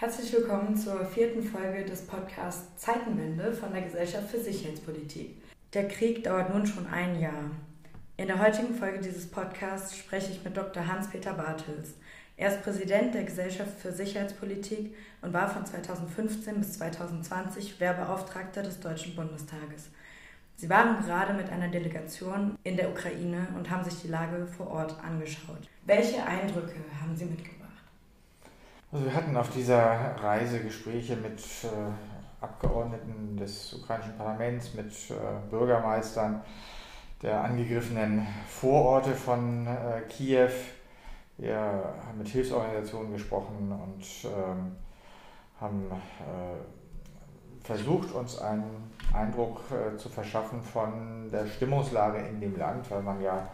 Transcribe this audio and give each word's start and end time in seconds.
Herzlich 0.00 0.32
willkommen 0.32 0.74
zur 0.74 1.04
vierten 1.04 1.42
Folge 1.42 1.84
des 1.84 2.06
Podcasts 2.06 2.74
Zeitenwende 2.78 3.52
von 3.52 3.70
der 3.70 3.82
Gesellschaft 3.82 4.30
für 4.30 4.40
Sicherheitspolitik. 4.40 5.36
Der 5.74 5.88
Krieg 5.88 6.24
dauert 6.24 6.54
nun 6.54 6.66
schon 6.66 6.86
ein 6.86 7.20
Jahr. 7.20 7.50
In 8.16 8.28
der 8.28 8.38
heutigen 8.38 8.74
Folge 8.74 9.00
dieses 9.00 9.30
Podcasts 9.30 9.94
spreche 9.94 10.32
ich 10.32 10.42
mit 10.42 10.56
Dr. 10.56 10.86
Hans-Peter 10.86 11.34
Bartels. 11.34 11.96
Er 12.38 12.48
ist 12.48 12.62
Präsident 12.62 13.12
der 13.12 13.24
Gesellschaft 13.24 13.78
für 13.78 13.92
Sicherheitspolitik 13.92 14.96
und 15.20 15.34
war 15.34 15.50
von 15.50 15.66
2015 15.66 16.60
bis 16.60 16.78
2020 16.78 17.78
Wehrbeauftragter 17.78 18.62
des 18.62 18.80
Deutschen 18.80 19.14
Bundestages. 19.14 19.90
Sie 20.56 20.70
waren 20.70 21.04
gerade 21.04 21.34
mit 21.34 21.50
einer 21.50 21.68
Delegation 21.68 22.56
in 22.64 22.78
der 22.78 22.88
Ukraine 22.88 23.48
und 23.54 23.68
haben 23.68 23.84
sich 23.84 24.00
die 24.00 24.08
Lage 24.08 24.46
vor 24.46 24.70
Ort 24.70 24.96
angeschaut. 25.04 25.68
Welche 25.84 26.24
Eindrücke 26.24 26.76
haben 27.02 27.14
Sie 27.14 27.26
mitgebracht? 27.26 27.59
Also 28.92 29.04
wir 29.04 29.14
hatten 29.14 29.36
auf 29.36 29.50
dieser 29.50 30.16
Reise 30.20 30.58
Gespräche 30.58 31.14
mit 31.14 31.38
äh, 31.62 32.44
Abgeordneten 32.44 33.36
des 33.36 33.72
ukrainischen 33.74 34.16
Parlaments, 34.16 34.74
mit 34.74 34.92
äh, 35.10 35.14
Bürgermeistern 35.48 36.42
der 37.22 37.44
angegriffenen 37.44 38.26
Vororte 38.48 39.14
von 39.14 39.68
äh, 39.68 40.00
Kiew. 40.08 40.50
Wir 41.38 41.56
haben 41.56 42.18
mit 42.18 42.26
Hilfsorganisationen 42.28 43.12
gesprochen 43.12 43.70
und 43.70 44.04
ähm, 44.24 44.74
haben 45.60 45.86
äh, 45.92 47.64
versucht, 47.64 48.10
uns 48.10 48.40
einen 48.40 48.92
Eindruck 49.14 49.60
äh, 49.70 49.96
zu 49.98 50.08
verschaffen 50.08 50.62
von 50.62 51.30
der 51.30 51.46
Stimmungslage 51.46 52.26
in 52.26 52.40
dem 52.40 52.56
Land, 52.58 52.90
weil 52.90 53.02
man 53.02 53.22
ja 53.22 53.46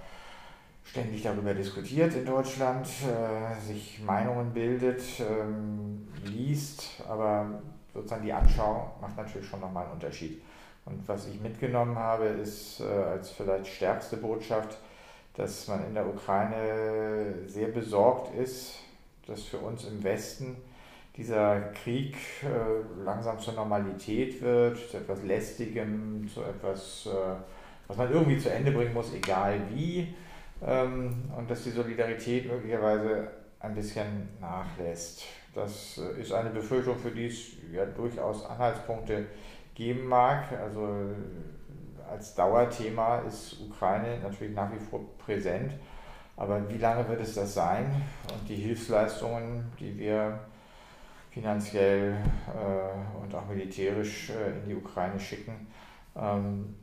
ständig 0.87 1.23
darüber 1.23 1.53
diskutiert 1.53 2.15
in 2.15 2.25
Deutschland, 2.25 2.87
äh, 2.87 3.61
sich 3.61 4.01
Meinungen 4.03 4.53
bildet, 4.53 5.03
ähm, 5.21 6.09
liest, 6.25 7.03
aber 7.09 7.63
sozusagen 7.93 8.25
die 8.25 8.33
Anschauung 8.33 8.91
macht 9.01 9.17
natürlich 9.17 9.49
schon 9.49 9.61
nochmal 9.61 9.85
einen 9.85 9.95
Unterschied. 9.95 10.43
Und 10.85 11.07
was 11.09 11.27
ich 11.27 11.41
mitgenommen 11.41 11.99
habe, 11.99 12.27
ist 12.27 12.81
äh, 12.81 12.85
als 12.85 13.31
vielleicht 13.31 13.67
stärkste 13.67 14.17
Botschaft, 14.17 14.79
dass 15.35 15.69
man 15.69 15.85
in 15.87 15.95
der 15.95 16.07
Ukraine 16.07 17.35
sehr 17.47 17.69
besorgt 17.69 18.35
ist, 18.37 18.77
dass 19.27 19.43
für 19.43 19.59
uns 19.59 19.85
im 19.85 20.03
Westen 20.03 20.57
dieser 21.17 21.61
Krieg 21.83 22.17
äh, 22.43 23.05
langsam 23.05 23.39
zur 23.41 23.55
Normalität 23.55 24.41
wird, 24.41 24.79
zu 24.91 24.99
etwas 24.99 25.23
Lästigem, 25.23 26.29
zu 26.33 26.43
etwas, 26.43 27.07
äh, 27.07 27.35
was 27.89 27.97
man 27.97 28.13
irgendwie 28.13 28.39
zu 28.39 28.51
Ende 28.51 28.71
bringen 28.71 28.95
muss, 28.95 29.13
egal 29.13 29.61
wie 29.75 30.15
und 30.61 31.47
dass 31.49 31.65
die 31.65 31.71
Solidarität 31.71 32.51
möglicherweise 32.51 33.29
ein 33.61 33.75
bisschen 33.75 34.29
nachlässt. 34.41 35.23
Das 35.55 35.99
äh, 35.99 36.21
ist 36.21 36.33
eine 36.33 36.51
Befürchtung, 36.51 36.99
für 36.99 37.11
die 37.11 37.27
es 37.27 37.53
ja 37.73 37.87
durchaus 37.87 38.45
Anhaltspunkte 38.45 39.27
geben 39.75 40.07
mag. 40.07 40.53
Also 40.53 40.87
äh, 40.87 42.11
als 42.11 42.35
Dauerthema 42.35 43.21
ist 43.21 43.61
Ukraine 43.61 44.19
natürlich 44.23 44.55
nach 44.55 44.71
wie 44.73 44.79
vor 44.79 45.01
präsent. 45.19 45.73
Aber 46.37 46.69
wie 46.69 46.77
lange 46.77 47.09
wird 47.09 47.23
es 47.23 47.35
das 47.35 47.55
sein? 47.55 47.87
Und 48.31 48.47
die 48.47 48.57
Hilfsleistungen, 48.57 49.73
die 49.81 49.99
wir 49.99 50.39
finanziell 51.31 52.13
äh, 52.13 53.23
und 53.23 53.35
auch 53.35 53.47
militärisch 53.47 54.31
äh, 54.31 54.59
in 54.59 54.69
die 54.69 54.75
Ukraine 54.75 55.19
schicken, 55.19 55.67
ähm, 56.15 56.75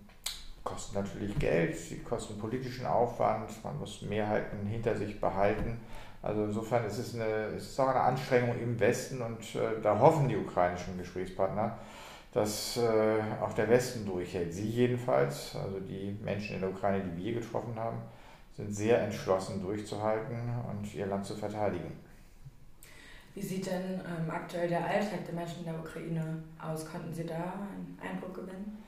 kosten 0.64 0.96
natürlich 0.96 1.38
Geld, 1.40 1.76
sie 1.76 2.00
kosten 2.00 2.40
politischen 2.40 2.86
Aufwand, 2.86 3.52
man 3.64 3.80
muss 3.80 4.02
Mehrheiten 4.02 4.66
hinter 4.66 4.96
sich 4.96 5.20
behalten. 5.20 5.80
Also 6.22 6.46
insofern 6.46 6.86
ist 6.86 6.98
es, 6.98 7.16
eine, 7.16 7.48
ist 7.48 7.72
es 7.72 7.80
auch 7.80 7.90
eine 7.90 8.00
Anstrengung 8.00 8.58
im 8.58 8.80
Westen 8.80 9.22
und 9.22 9.56
äh, 9.56 9.82
da 9.82 10.00
hoffen 10.00 10.30
die 10.30 10.38
ukrainischen 10.38 10.98
Gesprächspartner, 10.98 11.78
dass 12.32 12.78
äh, 12.78 13.22
auch 13.42 13.52
der 13.54 13.70
Westen 13.70 14.06
durchhält. 14.06 14.54
Sie 14.54 14.70
jedenfalls, 14.70 15.56
also 15.56 15.80
die 15.82 16.18
Menschen 16.24 16.56
in 16.56 16.62
der 16.62 16.70
Ukraine, 16.70 17.04
die 17.04 17.24
wir 17.24 17.34
getroffen 17.34 17.76
haben, 17.78 17.98
sind 18.56 18.74
sehr 18.74 19.02
entschlossen 19.02 19.62
durchzuhalten 19.62 20.38
und 20.70 20.94
ihr 20.96 21.08
Land 21.08 21.26
zu 21.26 21.36
verteidigen. 21.36 21.92
Wie 23.36 23.42
sieht 23.42 23.66
denn 23.66 24.00
ähm, 24.00 24.30
aktuell 24.30 24.70
der 24.70 24.86
Alltag 24.86 25.26
der 25.26 25.34
Menschen 25.34 25.60
in 25.60 25.66
der 25.66 25.80
Ukraine 25.80 26.44
aus? 26.60 26.90
Konnten 26.90 27.12
Sie 27.12 27.26
da 27.26 27.34
einen 27.36 27.98
Eindruck 28.00 28.36
gewinnen? 28.36 28.83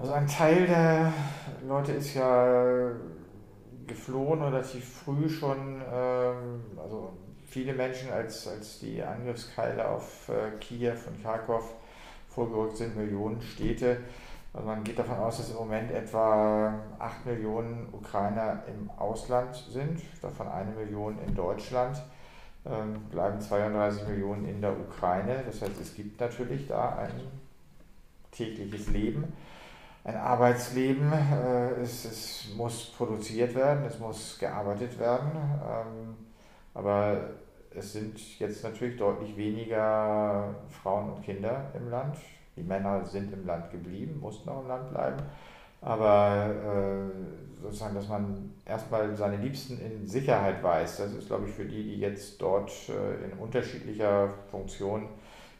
Also 0.00 0.12
ein 0.12 0.28
Teil 0.28 0.64
der 0.66 1.12
Leute 1.66 1.90
ist 1.92 2.14
ja 2.14 2.92
geflohen 3.88 4.40
relativ 4.42 4.84
früh 4.88 5.28
schon. 5.28 5.82
Ähm, 5.92 6.62
also 6.80 7.14
viele 7.48 7.72
Menschen, 7.72 8.12
als, 8.12 8.46
als 8.46 8.78
die 8.78 9.02
Angriffskeile 9.02 9.88
auf 9.88 10.28
äh, 10.28 10.56
Kiew 10.60 10.94
und 11.08 11.20
Kharkov 11.20 11.74
vorgerückt 12.28 12.76
sind, 12.76 12.96
Millionen 12.96 13.42
Städte. 13.42 13.98
Also 14.54 14.68
man 14.68 14.84
geht 14.84 15.00
davon 15.00 15.16
aus, 15.16 15.38
dass 15.38 15.50
im 15.50 15.56
Moment 15.56 15.90
etwa 15.90 16.74
8 17.00 17.26
Millionen 17.26 17.88
Ukrainer 17.92 18.62
im 18.68 18.88
Ausland 18.98 19.56
sind, 19.56 20.00
davon 20.22 20.46
eine 20.46 20.70
Million 20.72 21.18
in 21.26 21.34
Deutschland. 21.34 22.00
Ähm, 22.64 23.00
bleiben 23.10 23.40
32 23.40 24.06
Millionen 24.06 24.46
in 24.46 24.60
der 24.60 24.78
Ukraine. 24.78 25.42
Das 25.44 25.60
heißt, 25.60 25.80
es 25.80 25.94
gibt 25.96 26.20
natürlich 26.20 26.68
da 26.68 26.98
ein 26.98 27.20
tägliches 28.30 28.88
Leben 28.90 29.24
ein 30.08 30.16
Arbeitsleben. 30.16 31.12
Äh, 31.12 31.82
es, 31.82 32.04
es, 32.04 32.54
muss 32.56 32.86
produziert 32.96 33.54
werden, 33.54 33.84
es 33.84 33.98
muss 33.98 34.38
gearbeitet 34.38 34.98
werden. 34.98 35.30
Ähm, 35.34 36.16
aber 36.74 37.20
es 37.74 37.92
sind 37.92 38.38
jetzt 38.38 38.64
natürlich 38.64 38.96
deutlich 38.96 39.36
weniger 39.36 40.54
Frauen 40.82 41.10
und 41.10 41.22
Kinder 41.22 41.70
im 41.74 41.90
Land. 41.90 42.16
Die 42.56 42.62
Männer 42.62 43.04
sind 43.04 43.32
im 43.32 43.46
Land 43.46 43.70
geblieben, 43.70 44.18
mussten 44.20 44.48
auch 44.48 44.62
im 44.62 44.68
Land 44.68 44.90
bleiben. 44.90 45.18
Aber 45.80 46.50
äh, 46.50 47.62
sozusagen, 47.62 47.94
dass 47.94 48.08
man 48.08 48.54
erstmal 48.64 49.14
seine 49.14 49.36
Liebsten 49.36 49.78
in 49.78 50.06
Sicherheit 50.06 50.60
weiß, 50.62 50.96
das 50.96 51.12
ist, 51.12 51.28
glaube 51.28 51.46
ich, 51.48 51.54
für 51.54 51.66
die, 51.66 51.84
die 51.84 52.00
jetzt 52.00 52.40
dort 52.42 52.72
äh, 52.88 53.26
in 53.26 53.38
unterschiedlicher 53.38 54.30
Funktion 54.50 55.08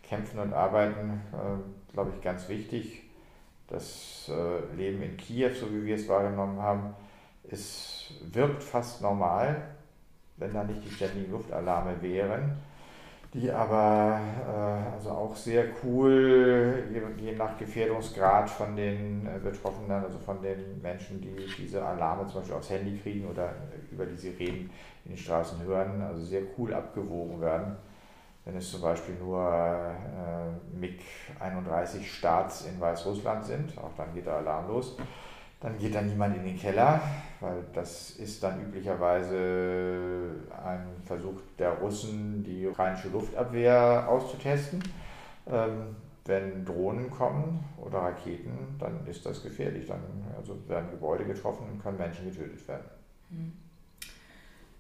kämpfen 0.02 0.40
und 0.40 0.52
arbeiten, 0.54 1.20
äh, 1.32 1.92
glaube 1.92 2.12
ich, 2.16 2.22
ganz 2.22 2.48
wichtig 2.48 3.07
das 3.68 4.30
äh, 4.30 4.76
Leben 4.76 5.02
in 5.02 5.16
Kiew, 5.16 5.50
so 5.54 5.70
wie 5.72 5.84
wir 5.84 5.94
es 5.94 6.08
wahrgenommen 6.08 6.60
haben, 6.60 6.94
ist, 7.44 8.12
wirkt 8.32 8.62
fast 8.62 9.02
normal, 9.02 9.62
wenn 10.36 10.52
da 10.52 10.64
nicht 10.64 10.84
die 10.84 10.90
ständigen 10.90 11.30
Luftalarme 11.30 12.00
wären, 12.00 12.56
die 13.34 13.50
aber 13.50 14.20
äh, 14.46 14.94
also 14.94 15.10
auch 15.10 15.36
sehr 15.36 15.66
cool, 15.84 16.84
je, 17.20 17.32
nach 17.32 17.58
Gefährdungsgrad 17.58 18.48
von 18.48 18.74
den 18.74 19.26
äh, 19.26 19.38
Betroffenen, 19.38 20.02
also 20.02 20.18
von 20.18 20.40
den 20.40 20.80
Menschen, 20.80 21.20
die 21.20 21.46
diese 21.58 21.84
Alarme 21.84 22.26
zum 22.26 22.40
Beispiel 22.40 22.56
aufs 22.56 22.70
Handy 22.70 22.98
kriegen 22.98 23.28
oder 23.28 23.54
über 23.90 24.06
die 24.06 24.16
Sirenen 24.16 24.70
in 25.04 25.12
den 25.12 25.18
Straßen 25.18 25.62
hören, 25.62 26.00
also 26.00 26.22
sehr 26.22 26.42
cool 26.56 26.72
abgewogen 26.72 27.40
werden 27.40 27.76
wenn 28.48 28.56
es 28.56 28.70
zum 28.70 28.80
Beispiel 28.80 29.14
nur 29.16 29.42
äh, 29.46 30.76
MiG-31 30.78 32.02
Starts 32.02 32.64
in 32.64 32.80
Weißrussland 32.80 33.44
sind, 33.44 33.76
auch 33.76 33.94
dann 33.94 34.14
geht 34.14 34.24
der 34.24 34.36
Alarm 34.36 34.68
los. 34.68 34.96
Dann 35.60 35.76
geht 35.76 35.94
dann 35.94 36.06
niemand 36.06 36.34
in 36.34 36.44
den 36.44 36.58
Keller, 36.58 36.98
weil 37.40 37.64
das 37.74 38.12
ist 38.12 38.42
dann 38.42 38.62
üblicherweise 38.62 40.30
ein 40.64 40.86
Versuch 41.04 41.38
der 41.58 41.72
Russen, 41.72 42.42
die 42.42 42.66
ukrainische 42.66 43.08
Luftabwehr 43.08 44.06
auszutesten. 44.08 44.82
Ähm, 45.46 45.96
wenn 46.24 46.64
Drohnen 46.64 47.10
kommen 47.10 47.64
oder 47.76 47.98
Raketen, 47.98 48.76
dann 48.78 49.06
ist 49.06 49.26
das 49.26 49.42
gefährlich. 49.42 49.86
Dann 49.86 50.00
also 50.38 50.56
werden 50.68 50.90
Gebäude 50.90 51.26
getroffen 51.26 51.66
und 51.70 51.82
können 51.82 51.98
Menschen 51.98 52.30
getötet 52.30 52.66
werden. 52.66 52.86
Mhm. 53.28 53.67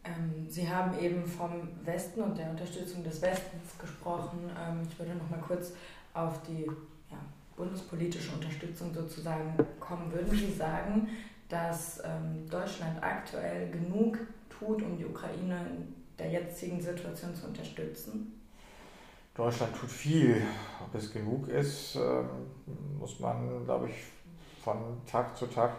Ähm, 0.04 0.46
Sie 0.48 0.68
haben 0.68 0.98
eben 0.98 1.26
vom 1.26 1.68
Westen 1.84 2.22
und 2.22 2.38
der 2.38 2.50
Unterstützung 2.50 3.02
des 3.02 3.20
Westens 3.22 3.78
gesprochen. 3.78 4.50
Ähm, 4.58 4.82
ich 4.88 4.98
würde 4.98 5.14
noch 5.14 5.28
mal 5.30 5.40
kurz 5.40 5.72
auf 6.14 6.42
die 6.42 6.64
ja, 7.10 7.18
bundespolitische 7.56 8.32
Unterstützung 8.32 8.92
sozusagen 8.94 9.56
kommen. 9.80 10.12
Würden 10.12 10.30
Sie 10.36 10.52
sagen, 10.52 11.08
dass 11.48 12.00
ähm, 12.04 12.48
Deutschland 12.48 13.02
aktuell 13.02 13.70
genug 13.70 14.18
tut, 14.48 14.82
um 14.82 14.96
die 14.96 15.06
Ukraine 15.06 15.66
in 15.66 15.94
der 16.18 16.30
jetzigen 16.30 16.80
Situation 16.80 17.34
zu 17.34 17.46
unterstützen? 17.46 18.34
Deutschland 19.34 19.74
tut 19.76 19.90
viel. 19.90 20.42
Ob 20.84 20.92
es 20.96 21.12
genug 21.12 21.46
ist, 21.46 21.96
muss 22.98 23.20
man, 23.20 23.64
glaube 23.64 23.88
ich, 23.88 23.94
von 24.64 25.00
Tag 25.06 25.36
zu 25.36 25.46
Tag 25.46 25.70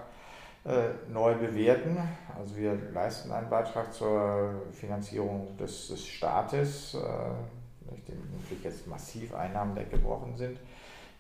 neu 1.12 1.36
bewerten. 1.36 1.98
Also 2.38 2.56
wir 2.58 2.78
leisten 2.94 3.32
einen 3.32 3.50
Beitrag 3.50 3.94
zur 3.94 4.62
Finanzierung 4.72 5.56
des, 5.58 5.88
des 5.88 6.06
Staates, 6.06 6.96
äh, 6.96 6.98
nachdem 7.90 8.18
jetzt 8.64 8.88
massiv 8.88 9.34
Einnahmen 9.34 9.76
weggebrochen 9.76 10.36
sind. 10.36 10.60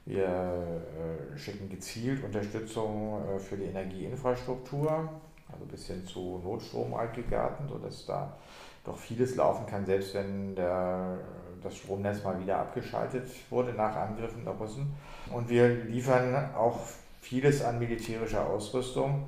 Wir 0.06 0.25
äh, 0.25 1.38
schicken 1.38 1.69
gezielt 1.69 2.24
Unterstützung 2.24 3.39
für 3.39 3.57
die 3.57 3.65
Energieinfrastruktur, 3.65 5.09
also 5.51 5.65
bis 5.65 5.88
hin 5.88 6.06
zu 6.06 6.41
Notstromaggregaten, 6.44 7.68
sodass 7.68 8.06
da 8.06 8.38
doch 8.83 8.97
vieles 8.97 9.36
laufen 9.36 9.65
kann, 9.65 9.86
selbst 9.86 10.13
wenn 10.13 10.56
der, 10.56 11.18
das 11.62 11.75
Stromnetz 11.77 12.24
mal 12.24 12.39
wieder 12.41 12.57
abgeschaltet 12.57 13.30
wurde 13.50 13.74
nach 13.74 13.95
Angriffen 13.95 14.44
der 14.44 14.53
Russen. 14.53 14.94
Und 15.31 15.50
wir 15.50 15.68
liefern 15.68 16.53
auch 16.56 16.80
vieles 17.21 17.63
an 17.63 17.80
militärischer 17.80 18.45
Ausrüstung. 18.45 19.27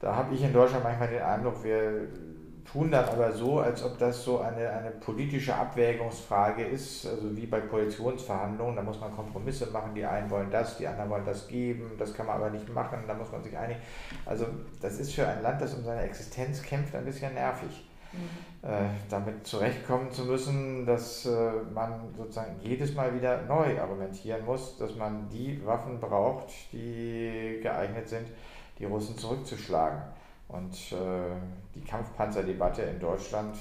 Da 0.00 0.14
habe 0.14 0.34
ich 0.34 0.42
in 0.42 0.52
Deutschland 0.52 0.84
manchmal 0.84 1.08
den 1.08 1.22
Eindruck, 1.22 1.64
wir 1.64 2.08
tun 2.70 2.90
dann 2.90 3.04
aber 3.06 3.32
so, 3.32 3.60
als 3.60 3.82
ob 3.82 3.98
das 3.98 4.22
so 4.22 4.40
eine, 4.40 4.70
eine 4.70 4.90
politische 4.90 5.54
Abwägungsfrage 5.54 6.64
ist, 6.64 7.06
also 7.06 7.34
wie 7.36 7.46
bei 7.46 7.60
Koalitionsverhandlungen, 7.60 8.76
da 8.76 8.82
muss 8.82 9.00
man 9.00 9.14
Kompromisse 9.14 9.70
machen, 9.70 9.94
die 9.94 10.04
einen 10.04 10.28
wollen 10.30 10.50
das, 10.50 10.76
die 10.76 10.86
anderen 10.86 11.10
wollen 11.10 11.24
das 11.24 11.48
geben, 11.48 11.92
das 11.98 12.12
kann 12.14 12.26
man 12.26 12.36
aber 12.36 12.50
nicht 12.50 12.68
machen, 12.68 12.98
da 13.06 13.14
muss 13.14 13.32
man 13.32 13.42
sich 13.42 13.56
einigen. 13.56 13.80
Also 14.26 14.46
das 14.82 14.98
ist 14.98 15.14
für 15.14 15.26
ein 15.26 15.42
Land, 15.42 15.62
das 15.62 15.74
um 15.74 15.84
seine 15.84 16.02
Existenz 16.02 16.62
kämpft, 16.62 16.94
ein 16.94 17.04
bisschen 17.04 17.32
nervig. 17.34 17.87
Mhm. 18.12 18.68
Äh, 18.68 18.88
damit 19.08 19.46
zurechtkommen 19.46 20.10
zu 20.10 20.24
müssen, 20.24 20.84
dass 20.84 21.26
äh, 21.26 21.50
man 21.72 22.12
sozusagen 22.16 22.56
jedes 22.60 22.94
Mal 22.94 23.14
wieder 23.14 23.42
neu 23.42 23.80
argumentieren 23.80 24.44
muss, 24.44 24.76
dass 24.78 24.96
man 24.96 25.28
die 25.28 25.64
Waffen 25.64 26.00
braucht, 26.00 26.48
die 26.72 27.60
geeignet 27.62 28.08
sind, 28.08 28.26
die 28.78 28.84
Russen 28.84 29.16
zurückzuschlagen. 29.16 30.02
Und 30.48 30.74
äh, 30.92 31.36
die 31.74 31.82
Kampfpanzerdebatte 31.82 32.80
in 32.82 32.98
Deutschland 32.98 33.54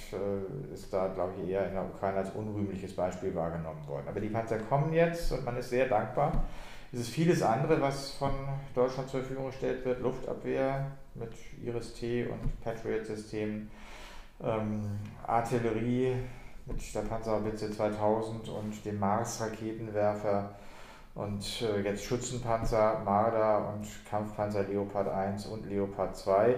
ist 0.73 0.94
da, 0.94 1.07
glaube 1.07 1.33
ich, 1.38 1.49
eher 1.49 1.67
in 1.67 1.73
der 1.73 1.83
Ukraine 1.83 2.19
als 2.19 2.29
unrühmliches 2.31 2.95
Beispiel 2.95 3.35
wahrgenommen 3.35 3.85
worden. 3.88 4.05
Aber 4.07 4.21
die 4.21 4.29
Panzer 4.29 4.57
kommen 4.59 4.94
jetzt 4.94 5.31
und 5.33 5.44
man 5.44 5.57
ist 5.57 5.69
sehr 5.69 5.89
dankbar. 5.89 6.45
Es 6.94 7.01
ist 7.01 7.09
vieles 7.09 7.41
andere, 7.41 7.81
was 7.81 8.11
von 8.11 8.31
Deutschland 8.73 9.09
zur 9.09 9.19
Verfügung 9.19 9.47
gestellt 9.47 9.83
wird. 9.83 10.01
Luftabwehr 10.01 10.89
mit 11.15 11.31
Iris-T 11.61 12.27
und 12.27 12.63
Patriot-Systemen, 12.63 13.69
ähm, 14.43 14.99
Artillerie 15.25 16.15
mit 16.65 16.95
der 16.95 17.01
Panzerhaubitze 17.01 17.71
2000 17.71 18.49
und 18.49 18.85
dem 18.85 18.99
Mars-Raketenwerfer 18.99 20.55
und 21.15 21.61
äh, 21.61 21.81
jetzt 21.81 22.03
Schützenpanzer 22.03 23.01
Marder 23.03 23.73
und 23.73 23.87
Kampfpanzer 24.09 24.63
Leopard 24.63 25.07
1 25.07 25.47
und 25.47 25.65
Leopard 25.65 26.15
2. 26.15 26.55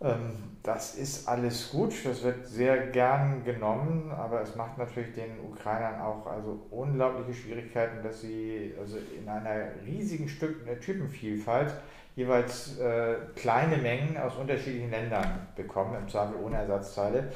Ähm, 0.00 0.32
das 0.62 0.96
ist 0.96 1.28
alles 1.28 1.70
gut, 1.70 1.94
das 2.04 2.22
wird 2.22 2.46
sehr 2.46 2.88
gern 2.88 3.44
genommen, 3.44 4.10
aber 4.10 4.42
es 4.42 4.56
macht 4.56 4.78
natürlich 4.78 5.14
den 5.14 5.38
Ukrainern 5.40 6.00
auch 6.00 6.26
also 6.26 6.66
unglaubliche 6.70 7.34
Schwierigkeiten, 7.34 8.02
dass 8.02 8.20
sie 8.20 8.74
also 8.78 8.98
in 9.16 9.28
einer 9.28 9.68
riesigen 9.86 10.28
Stück 10.28 10.66
eine 10.66 10.78
Typenvielfalt 10.80 11.72
jeweils 12.16 12.78
äh, 12.78 13.16
kleine 13.36 13.76
Mengen 13.76 14.16
aus 14.16 14.36
unterschiedlichen 14.36 14.90
Ländern 14.90 15.46
bekommen, 15.54 15.94
im 16.02 16.08
Zweifel 16.08 16.36
ohne 16.42 16.56
Ersatzteile. 16.56 17.30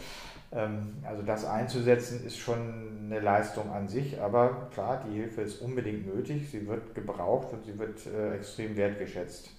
Ähm, 0.52 0.96
also 1.06 1.22
das 1.22 1.44
einzusetzen 1.44 2.26
ist 2.26 2.38
schon 2.38 3.00
eine 3.04 3.20
Leistung 3.20 3.70
an 3.70 3.88
sich, 3.88 4.20
aber 4.20 4.68
klar, 4.72 5.04
die 5.06 5.16
Hilfe 5.16 5.42
ist 5.42 5.60
unbedingt 5.62 6.12
nötig, 6.12 6.50
sie 6.50 6.66
wird 6.66 6.94
gebraucht 6.94 7.52
und 7.52 7.64
sie 7.64 7.78
wird 7.78 8.06
äh, 8.06 8.34
extrem 8.36 8.76
wertgeschätzt. 8.76 9.50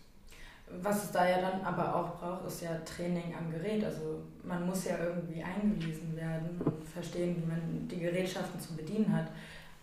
Was 0.81 1.06
es 1.06 1.12
da 1.12 1.27
ja 1.27 1.41
dann 1.41 1.62
aber 1.62 1.95
auch 1.95 2.18
braucht, 2.18 2.45
ist 2.47 2.62
ja 2.62 2.69
Training 2.85 3.33
am 3.38 3.51
Gerät. 3.51 3.83
Also 3.83 4.21
man 4.44 4.65
muss 4.65 4.85
ja 4.85 4.97
irgendwie 5.03 5.44
eingewiesen 5.44 6.15
werden 6.15 6.62
und 6.63 6.83
verstehen, 6.83 7.35
wie 7.38 7.47
man 7.47 7.88
die 7.88 8.00
Gerätschaften 8.00 8.59
zu 8.59 8.75
bedienen 8.75 9.15
hat. 9.15 9.27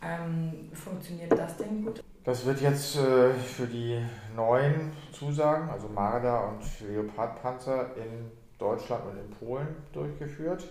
Ähm, 0.00 0.70
funktioniert 0.72 1.32
das 1.32 1.56
denn 1.56 1.84
gut? 1.84 2.02
Das 2.24 2.44
wird 2.44 2.60
jetzt 2.60 2.96
äh, 2.96 3.32
für 3.32 3.66
die 3.66 4.00
neuen 4.36 4.92
Zusagen, 5.12 5.68
also 5.70 5.88
Marder 5.88 6.48
und 6.48 6.88
Leopardpanzer 6.88 7.96
in 7.96 8.30
Deutschland 8.58 9.04
und 9.06 9.18
in 9.18 9.30
Polen 9.30 9.68
durchgeführt. 9.92 10.68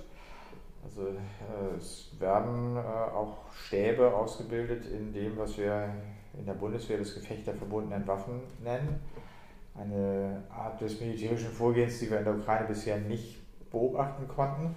Also 0.84 1.08
äh, 1.08 1.78
es 1.78 2.12
werden 2.20 2.78
äh, 2.78 2.80
auch 2.80 3.38
Stäbe 3.52 4.14
ausgebildet 4.14 4.86
in 4.86 5.12
dem, 5.12 5.38
was 5.38 5.58
wir 5.58 5.90
in 6.38 6.46
der 6.46 6.54
Bundeswehr 6.54 7.00
das 7.00 7.16
Gefecht 7.16 7.48
der 7.48 7.56
verbundenen 7.56 8.06
Waffen 8.08 8.42
nennen. 8.64 9.00
Eine 9.80 10.44
Art 10.50 10.82
des 10.82 11.00
militärischen 11.00 11.52
Vorgehens, 11.52 12.00
die 12.00 12.10
wir 12.10 12.20
in 12.20 12.26
der 12.26 12.36
Ukraine 12.36 12.68
bisher 12.68 12.98
nicht 12.98 13.40
beobachten 13.72 14.28
konnten, 14.28 14.76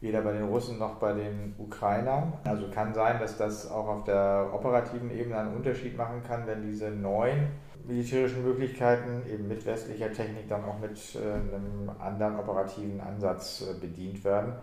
weder 0.00 0.22
bei 0.22 0.32
den 0.32 0.44
Russen 0.44 0.78
noch 0.78 0.94
bei 0.96 1.12
den 1.12 1.54
Ukrainern. 1.58 2.32
Also 2.44 2.68
kann 2.70 2.92
sein, 2.94 3.20
dass 3.20 3.36
das 3.36 3.70
auch 3.70 3.86
auf 3.86 4.04
der 4.04 4.50
operativen 4.52 5.10
Ebene 5.10 5.36
einen 5.36 5.56
Unterschied 5.56 5.96
machen 5.96 6.22
kann, 6.26 6.46
wenn 6.46 6.62
diese 6.62 6.90
neuen 6.90 7.48
militärischen 7.86 8.44
Möglichkeiten 8.44 9.22
eben 9.30 9.48
mit 9.48 9.64
westlicher 9.64 10.12
Technik 10.12 10.48
dann 10.48 10.64
auch 10.64 10.78
mit 10.78 10.98
äh, 11.14 11.32
einem 11.32 11.90
anderen 11.98 12.38
operativen 12.38 13.00
Ansatz 13.00 13.64
bedient 13.80 14.24
werden 14.24 14.54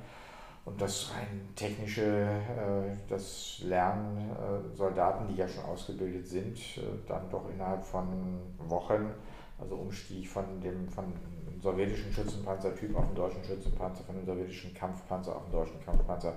und 0.68 0.82
das 0.82 1.14
rein 1.16 1.48
technische, 1.56 2.04
äh, 2.04 2.96
das 3.08 3.62
Lernen 3.64 4.32
äh, 4.32 4.76
Soldaten, 4.76 5.26
die 5.28 5.36
ja 5.36 5.48
schon 5.48 5.64
ausgebildet 5.64 6.28
sind, 6.28 6.58
äh, 6.78 6.82
dann 7.08 7.30
doch 7.30 7.50
innerhalb 7.50 7.84
von 7.84 8.06
Wochen, 8.68 9.12
also 9.60 9.76
Umstieg 9.76 10.28
von 10.28 10.62
dem 10.62 10.88
von 10.90 11.14
sowjetischen 11.62 12.12
Schützenpanzertyp 12.14 12.96
auf 12.96 13.08
den 13.08 13.16
deutschen 13.16 13.44
Schützenpanzer, 13.44 14.04
von 14.04 14.16
dem 14.16 14.26
sowjetischen 14.26 14.74
Kampfpanzer 14.74 15.36
auf 15.36 15.44
den 15.46 15.54
deutschen 15.54 15.84
Kampfpanzer. 15.84 16.34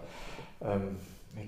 Ähm, 0.60 0.96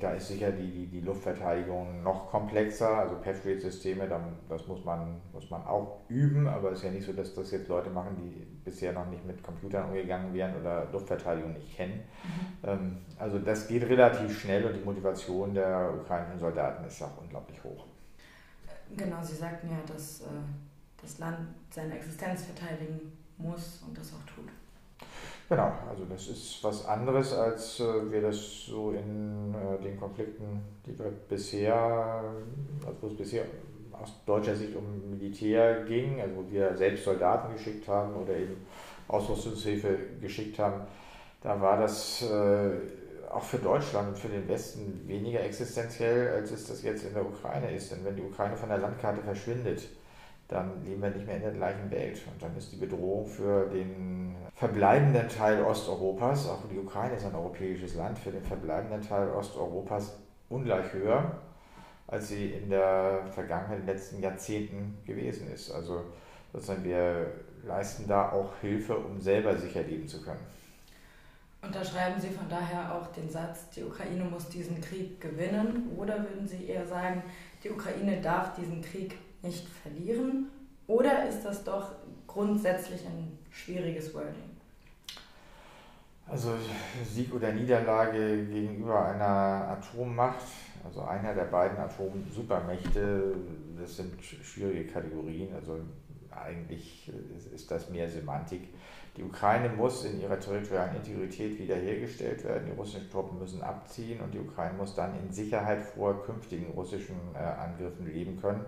da 0.01 0.13
ist 0.13 0.29
sicher 0.29 0.53
die, 0.53 0.71
die, 0.71 0.87
die 0.87 1.01
Luftverteidigung 1.01 2.05
noch 2.05 2.31
komplexer, 2.31 2.99
also 2.99 3.17
Patriot-Systeme, 3.17 4.09
das 4.49 4.67
muss 4.69 4.85
man, 4.85 5.21
muss 5.33 5.51
man 5.51 5.65
auch 5.65 6.03
üben, 6.09 6.47
aber 6.47 6.71
es 6.71 6.79
ist 6.79 6.85
ja 6.85 6.91
nicht 6.93 7.05
so, 7.05 7.13
dass 7.13 7.35
das 7.35 7.51
jetzt 7.51 7.69
Leute 7.69 7.91
machen, 7.91 8.17
die 8.17 8.45
bisher 8.65 8.93
noch 8.93 9.07
nicht 9.07 9.27
mit 9.27 9.43
Computern 9.43 9.89
umgegangen 9.89 10.33
wären 10.33 10.61
oder 10.61 10.87
Luftverteidigung 10.93 11.55
nicht 11.55 11.77
kennen. 11.77 11.95
Mhm. 12.23 12.69
Ähm, 12.69 12.99
also 13.19 13.41
das 13.41 13.67
geht 13.67 13.83
relativ 13.89 14.41
schnell 14.41 14.65
und 14.67 14.75
die 14.75 14.85
Motivation 14.85 15.53
der 15.53 15.93
ukrainischen 16.01 16.39
Soldaten 16.39 16.85
ist 16.85 17.03
auch 17.03 17.19
unglaublich 17.21 17.63
hoch. 17.65 17.87
Genau, 18.97 19.23
Sie 19.23 19.35
sagten 19.35 19.69
ja, 19.69 19.79
dass 19.87 20.21
äh, 20.21 20.25
das 21.03 21.19
Land 21.19 21.39
seine 21.71 21.97
Existenz 21.97 22.45
verteidigen 22.45 23.13
muss 23.37 23.83
und 23.87 23.97
das 23.97 24.13
auch 24.13 24.35
tut. 24.35 24.49
Genau, 25.49 25.73
also 25.89 26.05
das 26.09 26.29
ist 26.29 26.65
was 26.65 26.87
anderes, 26.87 27.35
als 27.35 27.81
äh, 27.81 28.11
wir 28.11 28.23
das 28.23 28.65
so 28.67 28.93
in 28.93 29.55
äh, 29.55 29.83
den 29.83 29.99
Konflikten, 29.99 30.63
die 30.87 30.99
wir 30.99 31.11
bisher, 31.29 31.75
also 32.87 32.97
wo 33.03 33.07
es 33.09 33.17
bisher 33.17 33.45
aus 33.93 34.15
deutscher 34.25 34.57
Sicht 34.57 34.75
um 34.75 35.11
Militär 35.11 35.85
ging, 35.85 36.21
also 36.21 36.37
wo 36.37 36.51
wir 36.51 36.75
selbst 36.77 37.05
Soldaten 37.05 37.53
geschickt 37.53 37.87
haben 37.87 38.15
oder 38.15 38.35
eben 38.35 38.57
Ausrüstungshilfe 39.09 39.99
geschickt 40.21 40.59
haben, 40.59 40.83
da 41.43 41.61
war 41.61 41.79
das 41.79 42.23
äh, 42.23 42.71
auch 43.31 43.43
für 43.43 43.59
Deutschland 43.59 44.09
und 44.11 44.19
für 44.19 44.29
den 44.29 44.49
Westen 44.49 45.07
weniger 45.07 45.43
existenziell, 45.43 46.33
als 46.35 46.51
es 46.51 46.67
das 46.67 46.83
jetzt 46.83 47.05
in 47.05 47.15
der 47.15 47.27
Ukraine 47.27 47.75
ist. 47.75 47.91
Denn 47.93 48.05
wenn 48.05 48.17
die 48.17 48.23
Ukraine 48.23 48.57
von 48.57 48.69
der 48.69 48.79
Landkarte 48.79 49.23
verschwindet, 49.23 49.83
dann 50.53 50.85
leben 50.85 51.03
wir 51.03 51.11
nicht 51.11 51.27
mehr 51.27 51.37
in 51.37 51.43
der 51.43 51.53
gleichen 51.53 51.91
Welt. 51.91 52.21
Und 52.31 52.43
dann 52.43 52.57
ist 52.57 52.73
die 52.73 52.77
Bedrohung 52.77 53.27
für 53.27 53.67
den 53.67 54.37
verbleibenden 54.55 55.29
Teil 55.29 55.63
Osteuropas, 55.63 56.49
auch 56.49 56.61
die 56.71 56.79
Ukraine 56.79 57.17
ist 57.17 57.25
ein 57.25 57.35
europäisches 57.35 57.95
Land, 57.95 58.19
für 58.19 58.31
den 58.31 58.45
verbleibenden 58.45 59.03
Teil 59.03 59.31
Osteuropas 59.31 60.19
ungleich 60.49 60.93
höher, 60.93 61.39
als 62.07 62.29
sie 62.29 62.51
in 62.51 62.71
der 62.71 63.27
Vergangenheit, 63.31 63.81
in 63.81 63.87
den 63.87 63.95
letzten 63.95 64.23
Jahrzehnten 64.23 64.99
gewesen 65.07 65.51
ist. 65.53 65.73
Also 65.73 66.03
sozusagen 66.53 66.85
wir 66.85 67.33
leisten 67.65 68.07
da 68.07 68.31
auch 68.31 68.53
Hilfe, 68.61 68.97
um 68.97 69.21
selber 69.21 69.57
sicher 69.57 69.83
leben 69.83 70.07
zu 70.07 70.23
können. 70.23 70.41
Unterschreiben 71.63 72.21
Sie 72.21 72.31
von 72.31 72.49
daher 72.49 72.93
auch 72.93 73.07
den 73.13 73.31
Satz, 73.31 73.71
die 73.71 73.85
Ukraine 73.85 74.25
muss 74.25 74.49
diesen 74.49 74.81
Krieg 74.81 75.21
gewinnen? 75.21 75.93
Oder 75.97 76.19
würden 76.19 76.47
Sie 76.47 76.67
eher 76.67 76.85
sagen, 76.85 77.23
die 77.63 77.71
Ukraine 77.71 78.21
darf 78.21 78.55
diesen 78.55 78.83
Krieg 78.83 79.17
nicht 79.43 79.69
verlieren? 79.69 80.49
Oder 80.87 81.29
ist 81.29 81.43
das 81.45 81.65
doch 81.65 81.93
grundsätzlich 82.27 83.05
ein 83.07 83.39
schwieriges 83.51 84.15
Wording? 84.15 84.53
Also 86.27 86.51
Sieg 87.05 87.35
oder 87.35 87.53
Niederlage 87.53 88.47
gegenüber 88.47 89.07
einer 89.07 89.69
Atommacht, 89.69 90.47
also 90.85 91.03
einer 91.03 91.35
der 91.35 91.45
beiden 91.45 91.77
Atomsupermächte, 91.79 93.35
das 93.79 93.97
sind 93.97 94.23
schwierige 94.23 94.87
Kategorien. 94.87 95.55
Also 95.55 95.81
eigentlich 96.31 97.13
ist 97.53 97.71
das 97.71 97.91
mehr 97.91 98.09
Semantik. 98.09 98.69
Die 99.17 99.23
Ukraine 99.23 99.69
muss 99.69 100.05
in 100.07 100.23
ihrer 100.23 100.41
territorialen 100.41 100.97
Integrität 100.97 101.59
wiederhergestellt 101.59 102.45
werden, 102.45 102.65
die 102.67 102.73
russischen 102.73 103.11
Truppen 103.11 103.39
müssen 103.39 103.63
abziehen 103.63 104.21
und 104.21 104.33
die 104.33 104.39
Ukraine 104.39 104.75
muss 104.79 104.95
dann 104.95 105.13
in 105.21 105.31
Sicherheit 105.31 105.83
vor 105.83 106.25
künftigen 106.25 106.73
russischen 106.73 107.17
äh, 107.35 107.39
Angriffen 107.39 108.11
leben 108.11 108.41
können. 108.41 108.65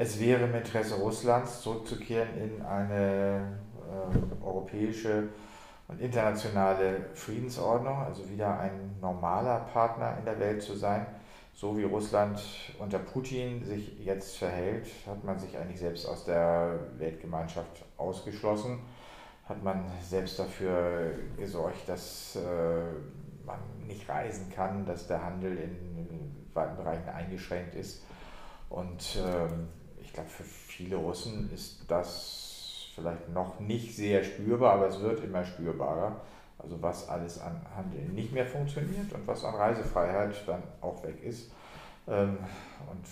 Es 0.00 0.18
wäre 0.18 0.44
im 0.44 0.54
Interesse 0.54 0.94
Russlands 0.94 1.60
zurückzukehren 1.60 2.30
in 2.38 2.62
eine 2.62 3.58
äh, 3.86 4.42
europäische 4.42 5.28
und 5.88 6.00
internationale 6.00 7.10
Friedensordnung, 7.12 7.98
also 7.98 8.26
wieder 8.30 8.58
ein 8.60 8.96
normaler 9.02 9.58
Partner 9.74 10.16
in 10.18 10.24
der 10.24 10.40
Welt 10.40 10.62
zu 10.62 10.74
sein. 10.74 11.04
So 11.52 11.76
wie 11.76 11.84
Russland 11.84 12.40
unter 12.78 12.98
Putin 12.98 13.62
sich 13.62 14.02
jetzt 14.02 14.38
verhält, 14.38 14.88
hat 15.06 15.22
man 15.22 15.38
sich 15.38 15.54
eigentlich 15.58 15.80
selbst 15.80 16.06
aus 16.06 16.24
der 16.24 16.78
Weltgemeinschaft 16.96 17.84
ausgeschlossen, 17.98 18.78
hat 19.46 19.62
man 19.62 19.84
selbst 20.00 20.38
dafür 20.38 21.10
gesorgt, 21.36 21.86
dass 21.86 22.36
äh, 22.36 23.44
man 23.44 23.58
nicht 23.86 24.08
reisen 24.08 24.50
kann, 24.50 24.86
dass 24.86 25.08
der 25.08 25.22
Handel 25.22 25.58
in 25.58 26.46
weiten 26.54 26.78
Bereichen 26.78 27.10
eingeschränkt 27.10 27.74
ist. 27.74 28.02
Und 28.70 29.18
ähm, 29.22 29.68
ich 30.10 30.14
glaube, 30.14 30.28
für 30.28 30.42
viele 30.42 30.96
Russen 30.96 31.48
ist 31.54 31.84
das 31.86 32.88
vielleicht 32.96 33.28
noch 33.28 33.60
nicht 33.60 33.94
sehr 33.94 34.24
spürbar, 34.24 34.74
aber 34.74 34.88
es 34.88 35.00
wird 35.00 35.22
immer 35.22 35.44
spürbarer. 35.44 36.20
Also 36.58 36.82
was 36.82 37.08
alles 37.08 37.40
an 37.40 37.64
Handel 37.74 38.02
nicht 38.08 38.32
mehr 38.32 38.44
funktioniert 38.44 39.12
und 39.12 39.24
was 39.26 39.44
an 39.44 39.54
Reisefreiheit 39.54 40.34
dann 40.46 40.62
auch 40.80 41.02
weg 41.04 41.22
ist. 41.22 41.52
Ähm, 42.08 42.38
und 42.90 43.06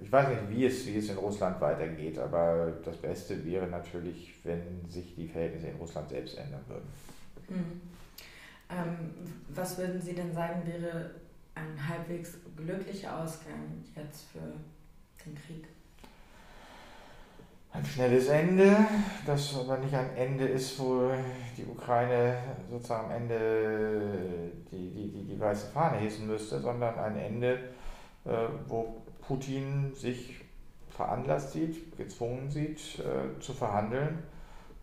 ich 0.00 0.10
weiß 0.10 0.28
nicht, 0.28 0.50
wie 0.50 0.66
es, 0.66 0.86
wie 0.86 0.98
es 0.98 1.10
in 1.10 1.18
Russland 1.18 1.60
weitergeht, 1.60 2.16
aber 2.18 2.74
das 2.84 2.96
Beste 2.96 3.44
wäre 3.44 3.66
natürlich, 3.66 4.32
wenn 4.44 4.88
sich 4.88 5.16
die 5.16 5.26
Verhältnisse 5.26 5.66
in 5.66 5.76
Russland 5.76 6.08
selbst 6.08 6.38
ändern 6.38 6.64
würden. 6.68 6.88
Mhm. 7.48 7.80
Ähm, 8.70 9.14
was 9.48 9.76
würden 9.76 10.00
Sie 10.00 10.14
denn 10.14 10.32
sagen, 10.32 10.62
wäre 10.64 11.10
ein 11.56 11.88
halbwegs 11.88 12.38
glücklicher 12.56 13.18
Ausgang 13.18 13.84
jetzt 13.96 14.26
für 14.30 14.52
den 15.26 15.34
Krieg? 15.34 15.66
Ein 17.80 17.86
schnelles 17.86 18.28
Ende, 18.28 18.76
das 19.24 19.58
aber 19.58 19.78
nicht 19.78 19.94
ein 19.94 20.14
Ende 20.14 20.44
ist, 20.44 20.78
wo 20.78 21.12
die 21.56 21.64
Ukraine 21.64 22.36
sozusagen 22.70 23.06
am 23.06 23.10
Ende 23.22 24.52
die, 24.70 24.90
die, 24.90 25.10
die, 25.10 25.24
die 25.24 25.40
weiße 25.40 25.68
Fahne 25.68 25.96
hissen 25.96 26.26
müsste, 26.26 26.60
sondern 26.60 26.98
ein 26.98 27.16
Ende, 27.16 27.54
äh, 28.26 28.48
wo 28.68 29.00
Putin 29.26 29.94
sich 29.94 30.44
veranlasst 30.90 31.52
sieht, 31.52 31.96
gezwungen 31.96 32.50
sieht, 32.50 32.98
äh, 32.98 33.40
zu 33.40 33.54
verhandeln 33.54 34.24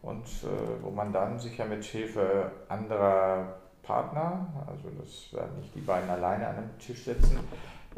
und 0.01 0.25
äh, 0.25 0.81
wo 0.81 0.89
man 0.89 1.13
dann 1.13 1.39
sicher 1.39 1.65
mit 1.65 1.83
Hilfe 1.83 2.49
anderer 2.67 3.59
Partner, 3.83 4.47
also 4.65 4.89
das 4.99 5.31
werden 5.33 5.59
nicht 5.59 5.75
die 5.75 5.81
beiden 5.81 6.09
alleine 6.09 6.47
an 6.47 6.55
einem 6.55 6.79
Tisch 6.79 7.03
sitzen, 7.03 7.37